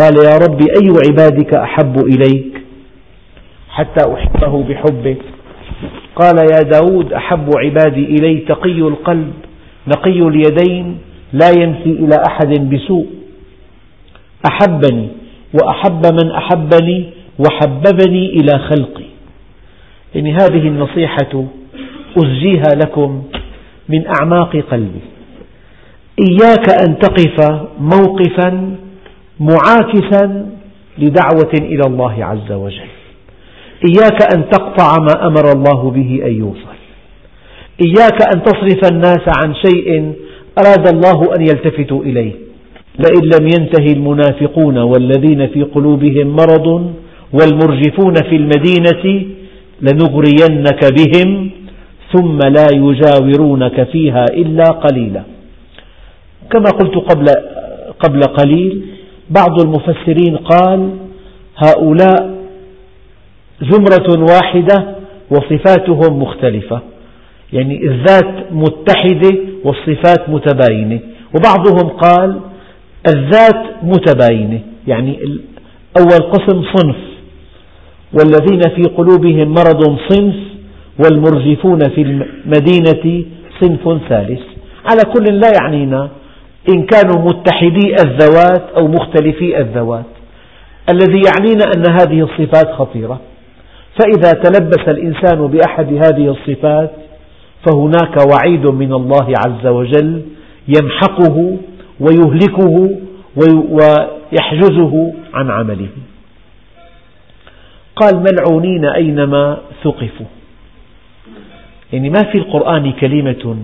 [0.00, 2.62] قال يا رب أي عبادك أحب إليك؟
[3.70, 5.22] حتى أحبه بحبك
[6.16, 9.32] قال يا داود أحب عبادي إلي تقي القلب
[9.88, 10.98] نقي اليدين
[11.32, 13.06] لا يمشي إلى أحد بسوء.
[14.52, 15.08] أحبني
[15.54, 17.04] وأحب من أحبني
[17.38, 19.04] وحببني إلى خلقي.
[20.14, 21.44] يعني هذه النصيحة
[22.18, 23.22] أزجيها لكم
[23.88, 25.09] من أعماق قلبي.
[26.28, 28.76] إياك أن تقف موقفا
[29.40, 30.46] معاكسا
[30.98, 32.90] لدعوة إلى الله عز وجل.
[33.88, 36.76] إياك أن تقطع ما أمر الله به أن يوصل.
[37.86, 40.12] إياك أن تصرف الناس عن شيء
[40.58, 42.32] أراد الله أن يلتفتوا إليه.
[42.98, 46.92] لئن لم ينتهي المنافقون والذين في قلوبهم مرض
[47.32, 49.26] والمرجفون في المدينة
[49.82, 51.50] لنغرينك بهم
[52.12, 55.22] ثم لا يجاورونك فيها إلا قليلا.
[56.50, 57.26] كما قلت قبل,
[58.00, 58.86] قبل قليل
[59.30, 60.90] بعض المفسرين قال
[61.56, 62.40] هؤلاء
[63.62, 64.94] زمرة واحدة
[65.30, 66.80] وصفاتهم مختلفة.
[67.52, 71.00] يعني الذات متحدة والصفات متباينة.
[71.34, 72.40] وبعضهم قال
[73.08, 74.60] الذات متباينة.
[74.86, 75.18] يعني
[75.98, 76.96] أول قسم صنف.
[78.12, 80.36] والذين في قلوبهم مرض صنف
[81.04, 83.24] والمرجفون في المدينة
[83.60, 84.40] صنف ثالث.
[84.86, 86.08] على كل لا يعنينا
[86.68, 90.04] إن كانوا متحدي الذوات أو مختلفي الذوات.
[90.92, 93.20] الذي يعنينا أن هذه الصفات خطيرة.
[94.00, 96.90] فإذا تلبس الإنسان بأحد هذه الصفات
[97.66, 100.22] فهناك وعيد من الله عز وجل
[100.68, 101.56] يمحقه
[102.00, 102.90] ويهلكه
[103.36, 105.88] ويحجزه عن عمله.
[107.96, 110.26] قال ملعونين أينما ثقفوا.
[111.92, 113.56] يعني ما في القرآن كلمة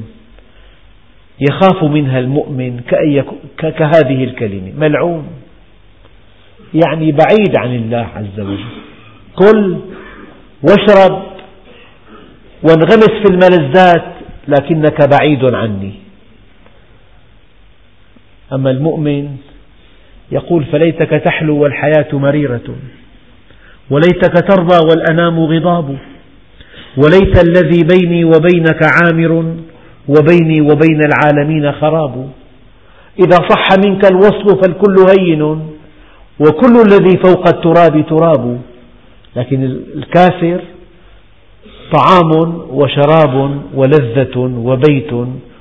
[1.41, 2.81] يخاف منها المؤمن
[3.59, 5.27] كهذه الكلمة ملعون.
[6.75, 8.65] يعني بعيد عن الله عز وجل.
[9.35, 9.77] كل
[10.63, 11.23] واشرب
[12.63, 14.05] وانغمس في الملذات
[14.49, 15.95] لكنك بعيد عني.
[18.53, 19.37] أما المؤمن
[20.33, 22.77] يقول فليتك تحلو والحياة مريرة
[23.91, 25.97] وليتك ترضى والأنام غضاب
[26.97, 29.57] وليت الذي بيني وبينك عامر
[30.09, 32.29] وبيني وبين العالمين خراب.
[33.19, 35.43] إذا صح منك الوصل فالكل هين
[36.41, 38.61] وكل الذي فوق التراب تراب.
[39.37, 39.63] لكن
[39.95, 40.61] الكافر
[41.93, 45.13] طعام وشراب ولذة وبيت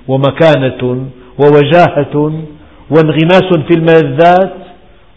[0.07, 1.07] ومكانة
[1.39, 2.43] ووجاهة
[2.89, 4.53] وانغماس في الملذات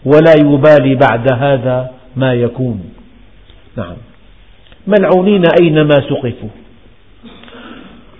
[0.05, 2.83] ولا يبالي بعد هذا ما يكون.
[3.77, 3.95] نعم.
[4.87, 6.49] ملعونين أينما سقفوا.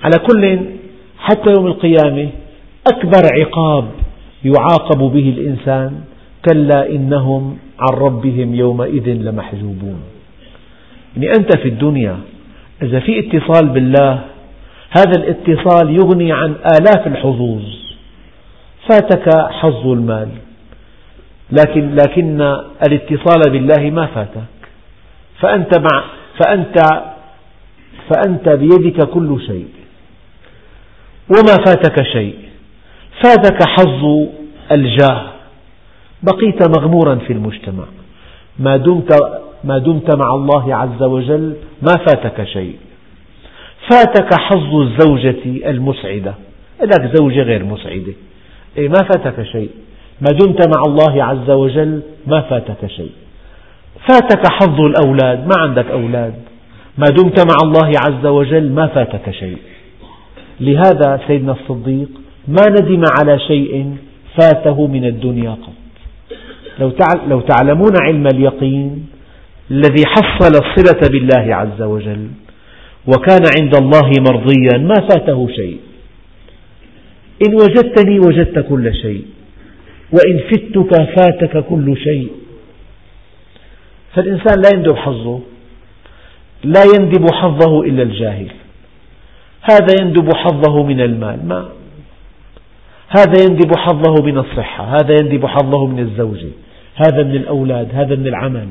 [0.03, 0.59] على كل
[1.29, 2.29] حتى يوم القيامة
[2.87, 3.85] أكبر عقاب
[4.43, 6.01] يعاقب به الإنسان
[6.49, 9.99] كلا إنهم عن ربهم يومئذ لمحجوبون.
[11.17, 12.17] يعني أنت في الدنيا
[12.81, 14.19] إذا في اتصال بالله
[14.97, 17.61] هذا الاتصال يغني عن آلاف الحظوظ.
[18.89, 20.29] فاتك حظ المال
[21.51, 22.41] لكن لكن
[22.87, 24.49] الاتصال بالله ما فاتك.
[25.39, 26.03] فأنت مع
[26.39, 26.77] فأنت
[28.09, 29.67] فأنت بيدك كل شيء.
[31.29, 32.35] وما فاتك شيء.
[33.23, 34.27] فاتك حظ
[34.71, 35.29] الجاه.
[36.23, 37.85] بقيت مغمورا في المجتمع.
[38.59, 39.13] ما دمت
[39.63, 42.75] ما دمت مع الله عز وجل ما فاتك شيء.
[43.89, 46.33] فاتك حظ الزوجة المسعدة.
[46.81, 48.13] لك زوجة غير مسعدة.
[48.77, 49.69] إيه ما فاتك شيء.
[50.21, 53.11] ما دمت مع الله عز وجل ما فاتك شيء.
[54.07, 55.47] فاتك حظ الأولاد.
[55.47, 56.33] ما عندك أولاد.
[56.97, 59.57] ما دمت مع الله عز وجل ما فاتك شيء.
[60.61, 62.09] لهذا سيدنا الصديق
[62.47, 63.95] ما ندم على شيء
[64.37, 65.73] فاته من الدنيا قط.
[67.27, 69.07] لو تعلمون علم اليقين
[69.71, 72.27] الذي حصل الصلة بالله عز وجل
[73.07, 75.77] وكان عند الله مرضيا ما فاته شيء.
[77.47, 79.25] إن وجدتني وجدت كل شيء
[80.11, 82.29] وإن فتك فاتك كل شيء.
[84.13, 85.39] فالإنسان لا يندب حظه
[86.63, 88.47] لا يندب حظه إلا الجاهل.
[89.71, 91.69] هذا يندب حظه من المال ما؟
[93.09, 96.49] هذا يندب حظه من الصحة هذا يندب حظه من الزوجة
[96.95, 98.67] هذا من الأولاد هذا من العمل.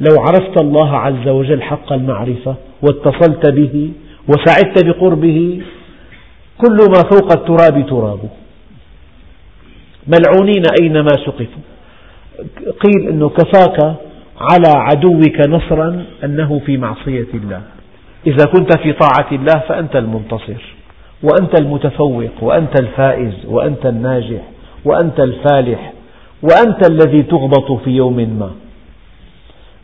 [0.00, 3.92] لو عرفت الله عز وجل حق المعرفة واتصلت به
[4.28, 5.62] وسعدت بقربه
[6.58, 8.28] كل ما فوق التراب ترابه.
[10.06, 11.62] ملعونين أينما سقفوا.
[12.80, 13.96] قيل أنه كفاك
[14.40, 17.62] على عدوك نصرا أنه في معصية الله.
[18.26, 20.74] إذا كنت في طاعة الله فأنت المنتصر
[21.22, 24.40] وأنت المتفوق وأنت الفائز وأنت الناجح
[24.84, 25.92] وأنت الفالح
[26.42, 28.50] وأنت الذي تغبط في يوم ما.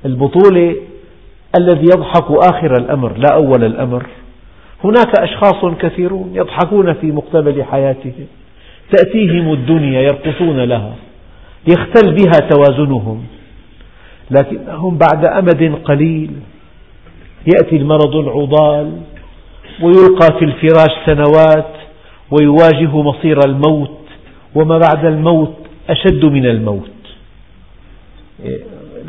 [0.05, 0.77] البطولة
[1.59, 4.07] الذي يضحك آخر الأمر لا أول الأمر.
[4.85, 8.27] هناك أشخاص كثيرون يضحكون في مقتبل حياتهم
[8.93, 10.95] تأتيهم الدنيا يرقصون لها
[11.69, 13.25] يختل بها توازنهم
[14.31, 16.31] لكنهم بعد أمد قليل
[17.47, 19.01] يأتي المرض العضال
[19.83, 21.71] ويلقى في الفراش سنوات
[22.31, 23.91] ويواجه مصير الموت
[24.55, 25.55] وما بعد الموت
[25.91, 26.91] أشد من الموت.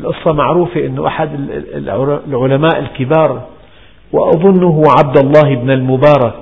[0.00, 1.28] القصة معروفة أن أحد
[2.28, 3.42] العلماء الكبار
[4.12, 6.34] وأظنه عبد الله بن المبارك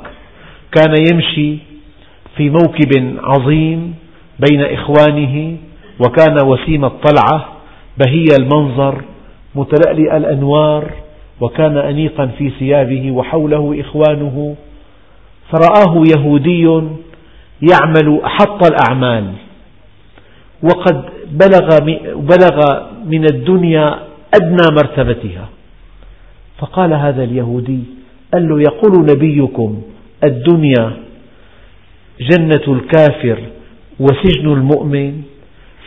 [0.73, 1.59] كان يمشي
[2.37, 3.95] في موكب عظيم
[4.51, 5.57] بين إخوانه
[6.01, 7.49] وكان وسيم الطلعة
[7.99, 9.03] بهي المنظر
[9.55, 10.91] متلألئ الأنوار
[11.41, 14.57] وكان أنيقا في ثيابه وحوله إخوانه
[15.53, 16.65] فرآه يهودي
[17.73, 19.33] يعمل أحط الأعمال.
[20.63, 21.79] وقد بلغ,
[22.17, 23.99] بلغ من الدنيا
[24.35, 25.49] أدنى مرتبتها.
[26.59, 27.81] فقال هذا اليهودي
[28.35, 29.83] قال له يقول نبيكم
[30.25, 30.93] الدنيا
[32.21, 33.39] جنة الكافر
[34.01, 35.23] وسجن المؤمن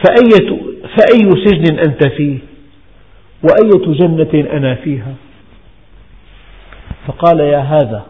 [0.03, 0.49] فأية,
[0.97, 2.37] فأي سجن أنت فيه؟
[3.43, 5.13] وأية جنة أنا فيها؟
[7.07, 8.05] فقال يا هذا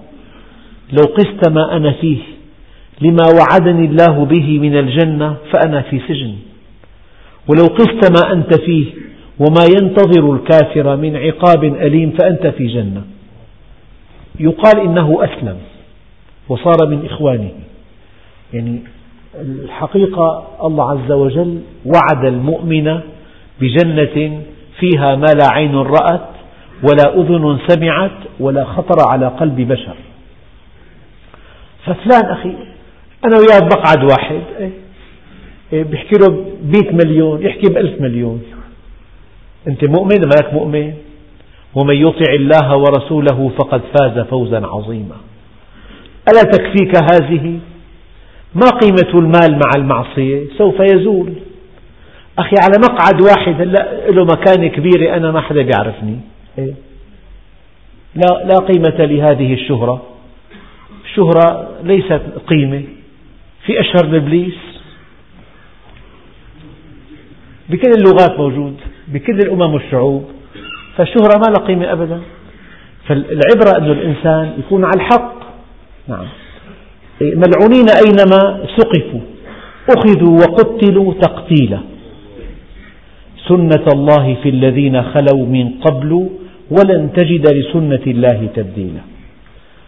[0.92, 2.18] لو قست ما أنا فيه
[3.02, 6.36] لما وعدني الله به من الجنة فأنا في سجن.
[7.48, 8.86] ولو قست ما أنت فيه
[9.40, 13.02] وما ينتظر الكافر من عقاب أليم فأنت في جنة.
[14.40, 15.58] يقال إنه أسلم
[16.50, 17.52] وصار من إخوانه.
[18.54, 18.80] يعني
[19.42, 23.00] الحقيقة الله عز وجل وعد المؤمن
[23.62, 24.42] بجنة
[24.80, 26.30] فيها ما لا عين رأت
[26.84, 29.96] ولا أذن سمعت ولا خطر على قلب بشر.
[31.86, 32.54] ففلان أخي
[33.26, 34.42] أنا وياه بقعد واحد
[35.74, 38.44] إيه، بيحكي له بمئة مليون يحكي بألف مليون.
[39.68, 40.94] أنت مؤمن؟ مالك مؤمن؟
[41.76, 45.16] ومن يطع الله ورسوله فقد فاز فوزا عظيما.
[46.32, 47.60] ألا تكفيك هذه؟
[48.56, 51.34] ما قيمة المال مع المعصية؟ سوف يزول.
[52.40, 56.12] أخي على مقعد واحد هلا له مكانة كبيرة أنا ما حدا بيعرفني.
[56.12, 56.29] إيه؟
[58.16, 60.04] لا, لا قيمة لهذه الشهرة.
[61.06, 62.84] الشهرة ليست قيمة.
[63.66, 64.54] في أشهر إبليس
[67.70, 68.78] بكل اللغات موجود.
[69.08, 70.26] بكل الأمم والشعوب.
[70.96, 72.22] فالشهرة ما لها قيمة أبدا.
[73.08, 75.34] فالعبرة أن الإنسان يكون على الحق.
[76.08, 76.28] نعم.
[77.22, 79.22] ملعونين أينما سقفوا.
[79.90, 81.80] أخذوا وقتلوا تقتيلا.
[83.50, 86.30] سنة الله في الذين خلوا من قبل
[86.72, 89.02] ولن تجد لسنة الله تبديلا.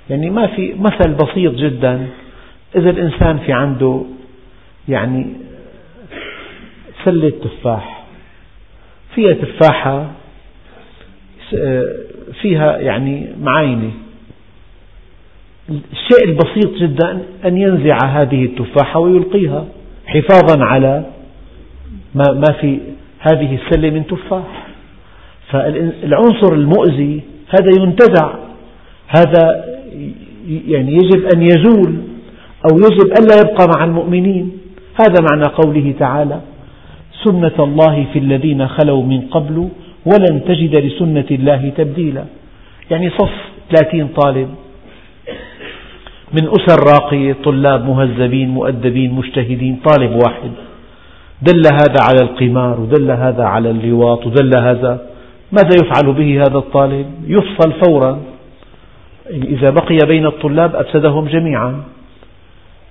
[0.10, 2.08] يعني ما في مثل بسيط جدا.
[2.76, 4.02] إذا الإنسان في عنده
[4.90, 5.26] يعني
[7.06, 8.04] سلة تفاح.
[9.16, 10.12] فيها تفاحة
[12.42, 13.92] فيها يعني معاينة.
[15.70, 19.66] الشيء البسيط جدا أن ينزع هذه التفاحة ويلقيها
[20.06, 21.06] حفاظا على
[22.16, 22.80] ما في
[23.22, 24.68] هذه السلة من تفاح.
[25.50, 28.34] فالعنصر المؤذي هذا ينتزع.
[29.08, 29.66] هذا
[30.68, 31.96] يعني يجب أن يزول
[32.72, 34.52] أو يجب ألا يبقى مع المؤمنين.
[35.02, 36.42] هذا معنى قوله تعالى
[37.24, 39.70] سنة الله في الذين خلوا من قبل
[40.06, 42.26] ولن تجد لسنة الله تبديلا.
[42.92, 43.32] يعني صف
[43.72, 44.50] ثلاثين طالب
[46.34, 50.52] من أسر راقية طلاب مهذبين مؤدبين مجتهدين طالب واحد.
[51.42, 55.00] دل هذا على القمار ودل هذا على اللواط ودل هذا
[55.52, 58.20] ماذا يفعل به هذا الطالب؟ يفصل فورا.
[59.30, 61.84] إذا بقي بين الطلاب أفسدهم جميعا.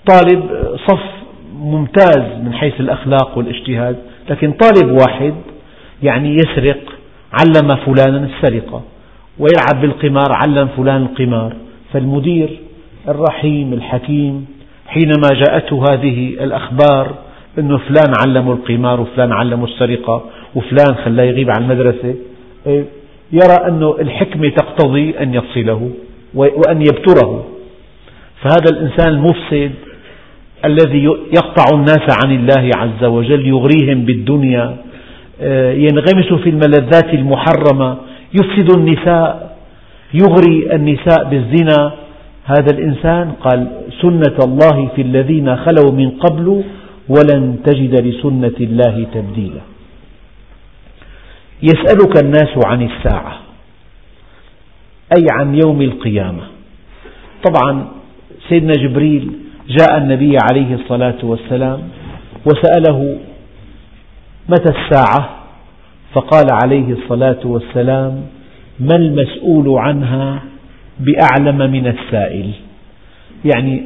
[0.07, 0.43] طالب
[0.89, 1.03] صف
[1.55, 3.97] ممتاز من حيث الأخلاق والاجتهاد
[4.31, 5.35] لكن طالب واحد
[6.03, 6.81] يعني يسرق
[7.33, 8.83] علم فلانا السرقة
[9.39, 11.57] ويلعب بالقمار علم فلان القمار.
[11.93, 12.59] فالمدير
[13.09, 14.47] الرحيم الحكيم
[14.87, 17.15] حينما جاءته هذه الأخبار
[17.59, 20.25] أن فلان علمه القمار وفلان علمه السرقة
[20.55, 22.15] وفلان خلاه يغيب عن المدرسة.
[22.67, 22.85] إيه،
[23.33, 25.91] يرى أن الحكمة تقتضي أن يفصله
[26.35, 27.45] وأن يبتره.
[28.43, 29.71] فهذا الإنسان المفسد
[30.65, 31.05] الذي
[31.37, 34.77] يقطع الناس عن الله عز وجل يغريهم بالدنيا.
[35.43, 37.97] آه، ينغمس في الملذات المحرمة
[38.35, 39.57] يفسد النساء
[40.15, 41.93] يغري النساء بالزنا.
[42.45, 43.67] هذا الإنسان قال
[44.03, 46.63] سنة الله في الذين خلوا من قبل
[47.11, 49.61] ولن تجد لسنة الله تبديلا.
[51.63, 53.41] يسألك الناس عن الساعة
[55.19, 56.43] أي عن يوم القيامة.
[57.49, 57.89] طبعا
[58.49, 59.33] سيدنا جبريل
[59.69, 61.81] جاء النبي عليه الصلاة والسلام
[62.47, 63.19] وسأله
[64.49, 65.37] متى الساعة؟
[66.13, 68.23] فقال عليه الصلاة والسلام
[68.81, 70.43] ما المسؤول عنها
[71.01, 72.51] بأعلم من السائل؟
[73.55, 73.83] يعني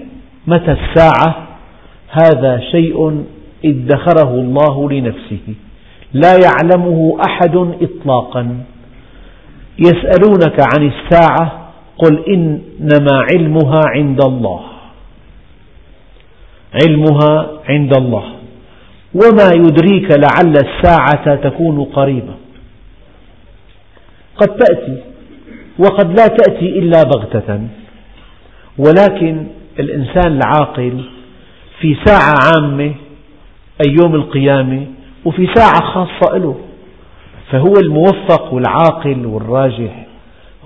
[0.46, 1.48] متى الساعة؟
[2.22, 3.24] هذا شيء
[3.64, 5.46] ادخره الله لنفسه.
[6.12, 8.64] لا يعلمه أحد إطلاقا.
[9.78, 14.60] يسألونك عن الساعة قل إنما علمها عند الله.
[16.82, 18.24] علمها عند الله.
[19.14, 22.34] وما يدريك لعل الساعة تكون قريبة
[24.36, 24.96] قد تأتي
[25.78, 27.60] وقد لا تأتي إلا بغتة.
[28.78, 29.46] ولكن
[29.78, 31.04] الإنسان العاقل
[31.80, 32.94] في ساعة عامة
[33.86, 34.86] أي يوم القيامة
[35.24, 36.56] وفي ساعة خاصة له.
[37.50, 40.06] فهو الموفق والعاقل والراجح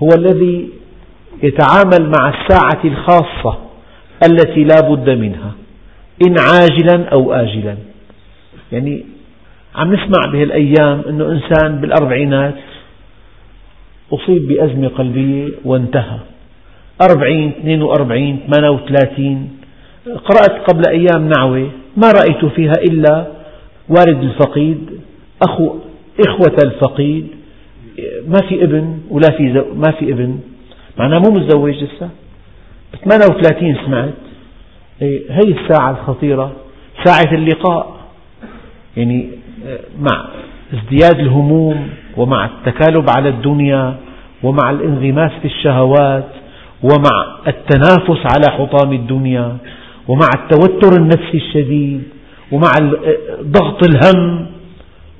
[0.03, 0.69] هو الذي
[1.43, 3.57] يتعامل مع الساعة الخاصة
[4.29, 5.51] التي لا بد منها
[6.27, 7.77] إن عاجلا أو آجلا.
[8.71, 9.05] يعني
[9.75, 12.55] عم نسمع بهالأيام أنه إنسان بالأربعينات
[14.13, 16.19] أصيب بأزمة قلبية وانتهى.
[17.11, 19.58] أربعين اثنين وأربعين ثمانية وثلاثين
[20.17, 23.27] قرأت قبل أيام نعوة ما رأيت فيها إلا
[23.89, 24.89] والد الفقيد
[25.47, 25.75] أخو
[26.27, 27.27] إخوة الفقيد
[28.27, 30.39] ما في ابن ولا في زو ما في ابن.
[30.97, 32.09] معناه مو متزوج لسه؟
[32.93, 34.13] ب 38 سمعت.
[35.01, 36.51] إيه، هي الساعة الخطيرة
[37.03, 37.99] ساعة اللقاء.
[38.97, 39.29] يعني
[39.67, 40.25] آه، مع
[40.73, 43.95] ازدياد الهموم ومع التكالب على الدنيا
[44.43, 46.29] ومع الانغماس في الشهوات
[46.83, 49.57] ومع التنافس على حطام الدنيا.
[50.09, 52.03] ومع التوتر النفسي الشديد
[52.51, 52.71] ومع
[53.41, 54.45] ضغط الهم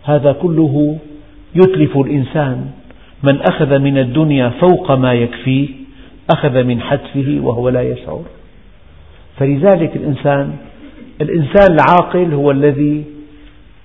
[0.04, 0.98] هذا كله
[1.56, 2.66] يتلف الإنسان.
[3.24, 5.68] من أخذ من الدنيا فوق ما يكفيه
[6.36, 8.24] أخذ من حتفه وهو لا يشعر.
[9.38, 10.56] فلذلك الإنسان
[11.22, 13.04] الإنسان العاقل هو الذي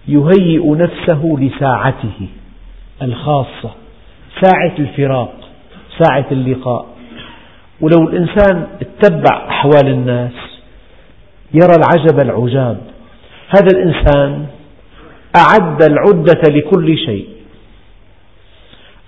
[0.09, 2.29] يهيئ نفسه لساعته
[3.03, 3.71] الخاصة
[4.41, 5.35] ساعة الفراق
[6.03, 6.87] ساعة اللقاء.
[7.81, 10.33] ولو الإنسان اتبع أحوال الناس
[11.55, 12.79] يرى العجب العجاب.
[13.49, 14.47] هذا الإنسان
[15.37, 17.29] أعد العدة لكل شيء.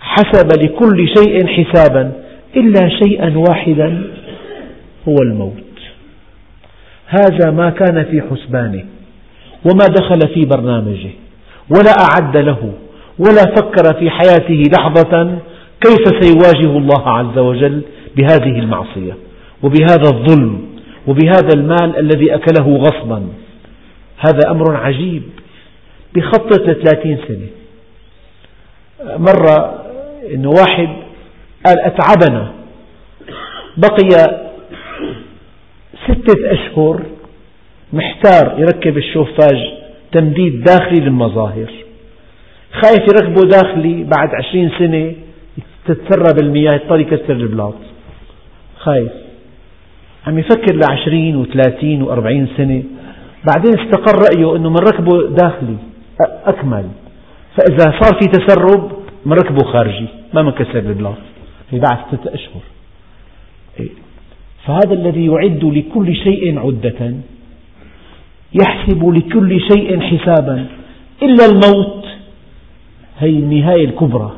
[0.01, 2.13] حسب لكل شيء حسابا
[2.57, 4.03] إلا شيئا واحدا
[5.09, 5.67] هو الموت.
[7.07, 8.85] هذا ما كان في حسبانه
[9.65, 11.11] وما دخل في برنامجه
[11.71, 12.73] ولا أعد له
[13.19, 15.39] ولا فكر في حياته لحظة
[15.81, 17.83] كيف سيواجه الله عز وجل
[18.17, 19.17] بهذه المعصية
[19.63, 20.76] وبهذا الظلم.
[21.07, 23.29] وبهذا المال الذي أكله غصبا.
[24.19, 25.23] هذا أمر عجيب.
[26.15, 27.49] بخطط لثلاثين سنة.
[29.19, 29.85] مرة
[30.35, 30.89] أنه واحد
[31.67, 32.53] قال أتعبنا.
[33.77, 34.09] بقي
[36.05, 37.03] ستة أشهر
[37.93, 39.73] محتار يركب الشوفاج
[40.13, 41.71] تمديد داخلي للمظاهر.
[42.73, 45.15] خايف يركبه داخلي بعد عشرين سنة
[45.87, 47.75] تتسرب المياه يضطر يكسر البلاط
[48.79, 49.13] خايف.
[50.27, 52.83] عم يفكر لعشرين وثلاثين وأربعين سنة.
[53.55, 55.77] بعدين استقر رأيه أنه من ركبه داخلي.
[56.45, 56.89] أكمل.
[57.57, 58.93] فإذا صار في تسرب
[59.27, 60.07] من ركبه خارجي.
[60.35, 61.17] ما منكسر البلاط
[61.71, 62.61] في بعد ستة أشهر.
[63.81, 63.89] إيه.
[64.67, 67.15] فهذا الذي يعد لكل شيء عدة.
[68.63, 70.67] يحسب لكل شيء حسابا.
[71.23, 72.05] إلا الموت.
[73.19, 74.33] هي النهاية الكبرى.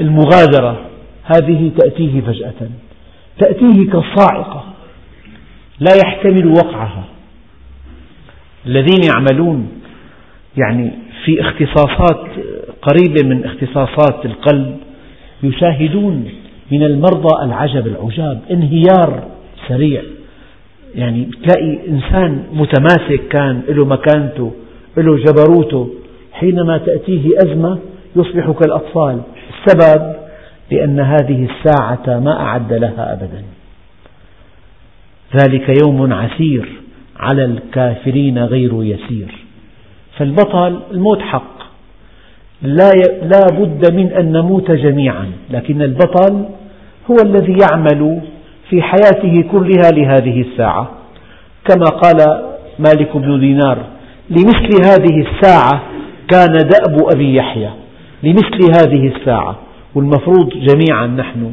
[0.00, 0.80] المغادرة.
[1.24, 2.68] هذه تأتيه فجأة.
[3.38, 4.64] تأتيه كالصاعقة
[5.80, 7.04] لا يحتمل وقعها.
[8.66, 9.68] الذين يعملون
[10.56, 10.90] يعني
[11.24, 12.26] في اختصاصات
[12.82, 14.76] قريبة من اختصاصات القلب
[15.42, 16.28] يشاهدون
[16.70, 19.22] من المرضى العجب العجاب انهيار
[19.68, 20.02] سريع.
[20.94, 24.52] يعني تلاقي إنسان متماسك كان له مكانته
[24.96, 25.94] له جبروته.
[26.32, 27.78] حينما تأتيه أزمة
[28.16, 29.20] يصبح كالأطفال.
[29.50, 30.21] السبب
[30.72, 33.42] لأن هذه الساعة ما أعد لها أبدا.
[35.42, 36.68] ذلك يوم عسير
[37.16, 39.34] على الكافرين غير يسير.
[40.18, 41.62] فالبطل الموت حق.
[42.62, 45.26] لا بد من أن نموت جميعا.
[45.50, 46.44] لكن البطل
[47.10, 48.20] هو الذي يعمل
[48.70, 50.90] في حياته كلها لهذه الساعة.
[51.68, 52.42] كما قال
[52.78, 53.78] مالك بن دينار
[54.30, 55.82] لمثل هذه الساعة
[56.28, 57.70] كان دأب أبي يحيى.
[58.22, 59.56] لمثل هذه الساعة.
[59.94, 61.52] والمفروض جميعا نحن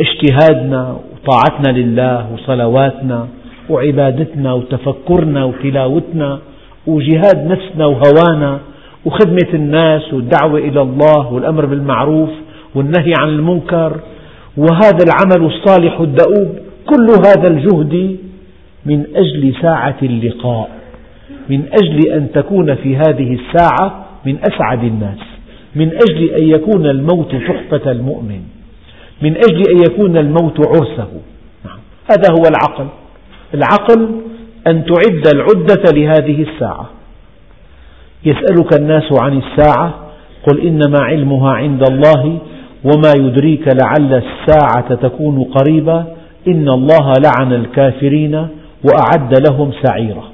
[0.00, 3.28] اجتهادنا وطاعتنا لله وصلواتنا
[3.70, 6.38] وعبادتنا وتفكرنا وتلاوتنا
[6.86, 8.58] وجهاد نفسنا وهوانا
[9.04, 12.30] وخدمة الناس والدعوة إلى الله والأمر بالمعروف
[12.74, 14.00] والنهي عن المنكر
[14.56, 16.48] وهذا العمل الصالح الدؤوب
[16.86, 18.16] كل هذا الجهد
[18.86, 20.70] من أجل ساعة اللقاء
[21.48, 25.18] من أجل أن تكون في هذه الساعة من أسعد الناس
[25.74, 28.40] من أجل أن يكون الموت تحفة المؤمن
[29.22, 31.08] من أجل أن يكون الموت عرسه.
[31.64, 31.78] نعم.
[32.10, 32.86] هذا هو العقل.
[33.54, 34.08] العقل
[34.66, 36.90] أن تعد العدة لهذه الساعة.
[38.24, 39.94] يسألك الناس عن الساعة
[40.48, 42.38] قل إنما علمها عند الله
[42.84, 46.06] وما يدريك لعل الساعة تكون قريبا
[46.48, 48.48] إن الله لعن الكافرين
[48.84, 50.24] وأعد لهم سعيرا.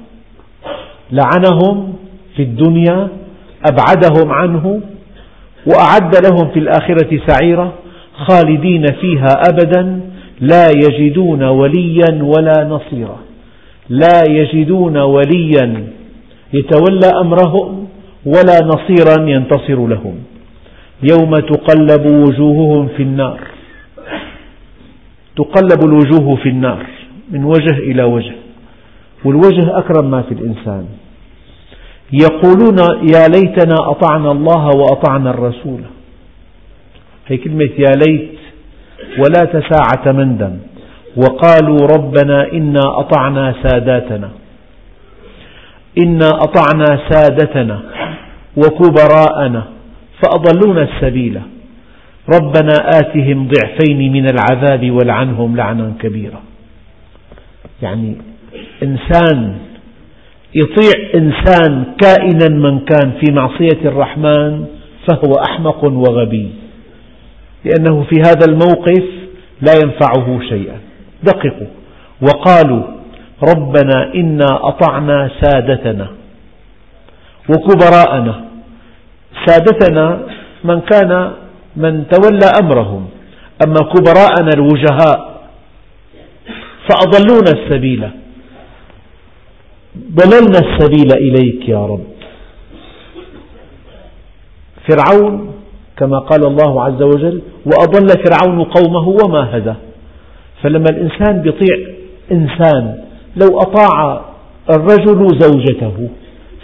[1.11, 1.93] لعنهم
[2.35, 3.07] في الدنيا
[3.71, 4.81] أبعدهم عنه
[5.71, 7.71] وأعد لهم في الآخرة سعيرا
[8.13, 9.99] خالدين فيها أبدا
[10.39, 13.17] لا يجدون وليا ولا نصيرا.
[13.89, 15.87] لا يجدون وليا
[16.53, 17.87] يتولى أمرهم
[18.25, 20.15] ولا نصيرا ينتصر لهم.
[21.11, 23.39] يوم تقلب وجوههم في النار.
[25.35, 26.85] تقلب الوجوه في النار
[27.31, 28.35] من وجه إلى وجه.
[29.25, 30.85] والوجه أكرم ما في الإنسان.
[32.11, 32.77] يقولون
[33.13, 35.81] يا ليتنا أطعنا الله وأطعنا الرسول.
[37.27, 38.31] هي كلمة يا ليت
[39.17, 40.57] ولا تساعة مندم
[41.17, 44.29] وقالوا ربنا إنا أطعنا ساداتنا.
[45.97, 47.81] إنا أطعنا سادتنا
[48.57, 49.63] وكبراءنا
[50.21, 51.41] فأضلونا السبيل.
[52.35, 56.41] ربنا آتهم ضعفين من العذاب والعنهم لعنا كبيرا.
[57.81, 58.15] يعني
[58.83, 59.57] إنسان
[60.61, 64.65] يطيع إنسان كائنا من كان في معصية الرحمن
[65.07, 66.49] فهو أحمق وغبي
[67.65, 69.03] لأنه في هذا الموقف
[69.61, 70.77] لا ينفعه شيئا.
[71.23, 71.67] دققوا.
[72.21, 72.83] وقالوا
[73.43, 76.07] ربنا إنا أطعنا سادتنا
[77.49, 78.45] وكبراءنا.
[79.45, 80.19] سادتنا
[80.63, 81.31] من كان
[81.75, 83.07] من تولى أمرهم
[83.65, 85.41] أما كبراءنا الوجهاء
[86.89, 88.09] فأضلونا السبيل.
[90.15, 92.03] ضللنا السبيل إليك يا رب.
[94.89, 95.53] فرعون
[95.97, 99.73] كما قال الله عز وجل وأضل فرعون قومه وما هدى.
[100.63, 101.77] فلما الإنسان يطيع
[102.31, 102.97] إنسان
[103.35, 104.25] لو أطاع
[104.69, 106.09] الرجل زوجته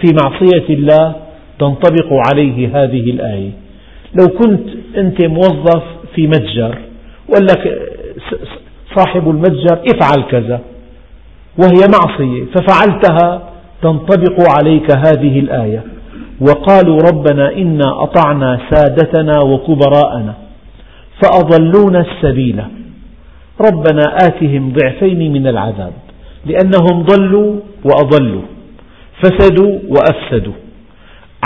[0.02, 1.16] في معصية الله
[1.60, 3.52] تنطبق عليه هذه الآية.
[4.20, 5.84] لو كنت أنت موظف
[6.16, 6.78] في متجر
[7.30, 7.92] وقال لك
[8.96, 10.62] صاحب المتجر افعل كذا.
[11.58, 13.50] وهي معصية ففعلتها
[13.82, 15.84] تنطبق عليك هذه الآية.
[16.42, 20.34] وقالوا ربنا إنا أطعنا سادتنا وكبراءنا
[21.24, 22.64] فأضلونا السبيل.
[23.62, 25.94] ربنا آتهم ضعفين من العذاب
[26.46, 28.42] لأنهم ضلوا وأضلوا
[29.24, 30.54] فسدوا وأفسدوا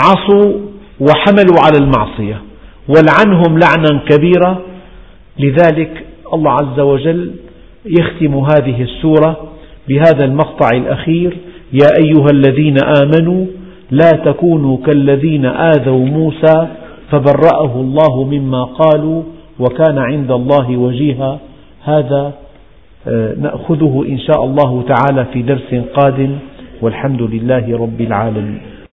[0.04, 0.52] عصوا
[1.00, 2.42] وحملوا على المعصية
[2.88, 4.58] ولعنهم لعنا كبيرا.
[5.38, 6.04] لذلك
[6.34, 7.32] الله عز وجل
[7.86, 9.48] يختم هذه السورة
[9.88, 11.36] بهذا المقطع الأخير
[11.72, 13.46] يا أيها الذين آمنوا
[13.90, 16.66] لا تكونوا كالذين آذوا موسى
[17.10, 19.22] فبرأه الله مما قالوا
[19.58, 21.38] وكان عند الله وجيها.
[21.84, 22.32] هذا
[23.08, 26.30] آه، نأخذه إن شاء الله تعالى في درس قادم
[26.82, 28.60] والحمد لله رب العالمين.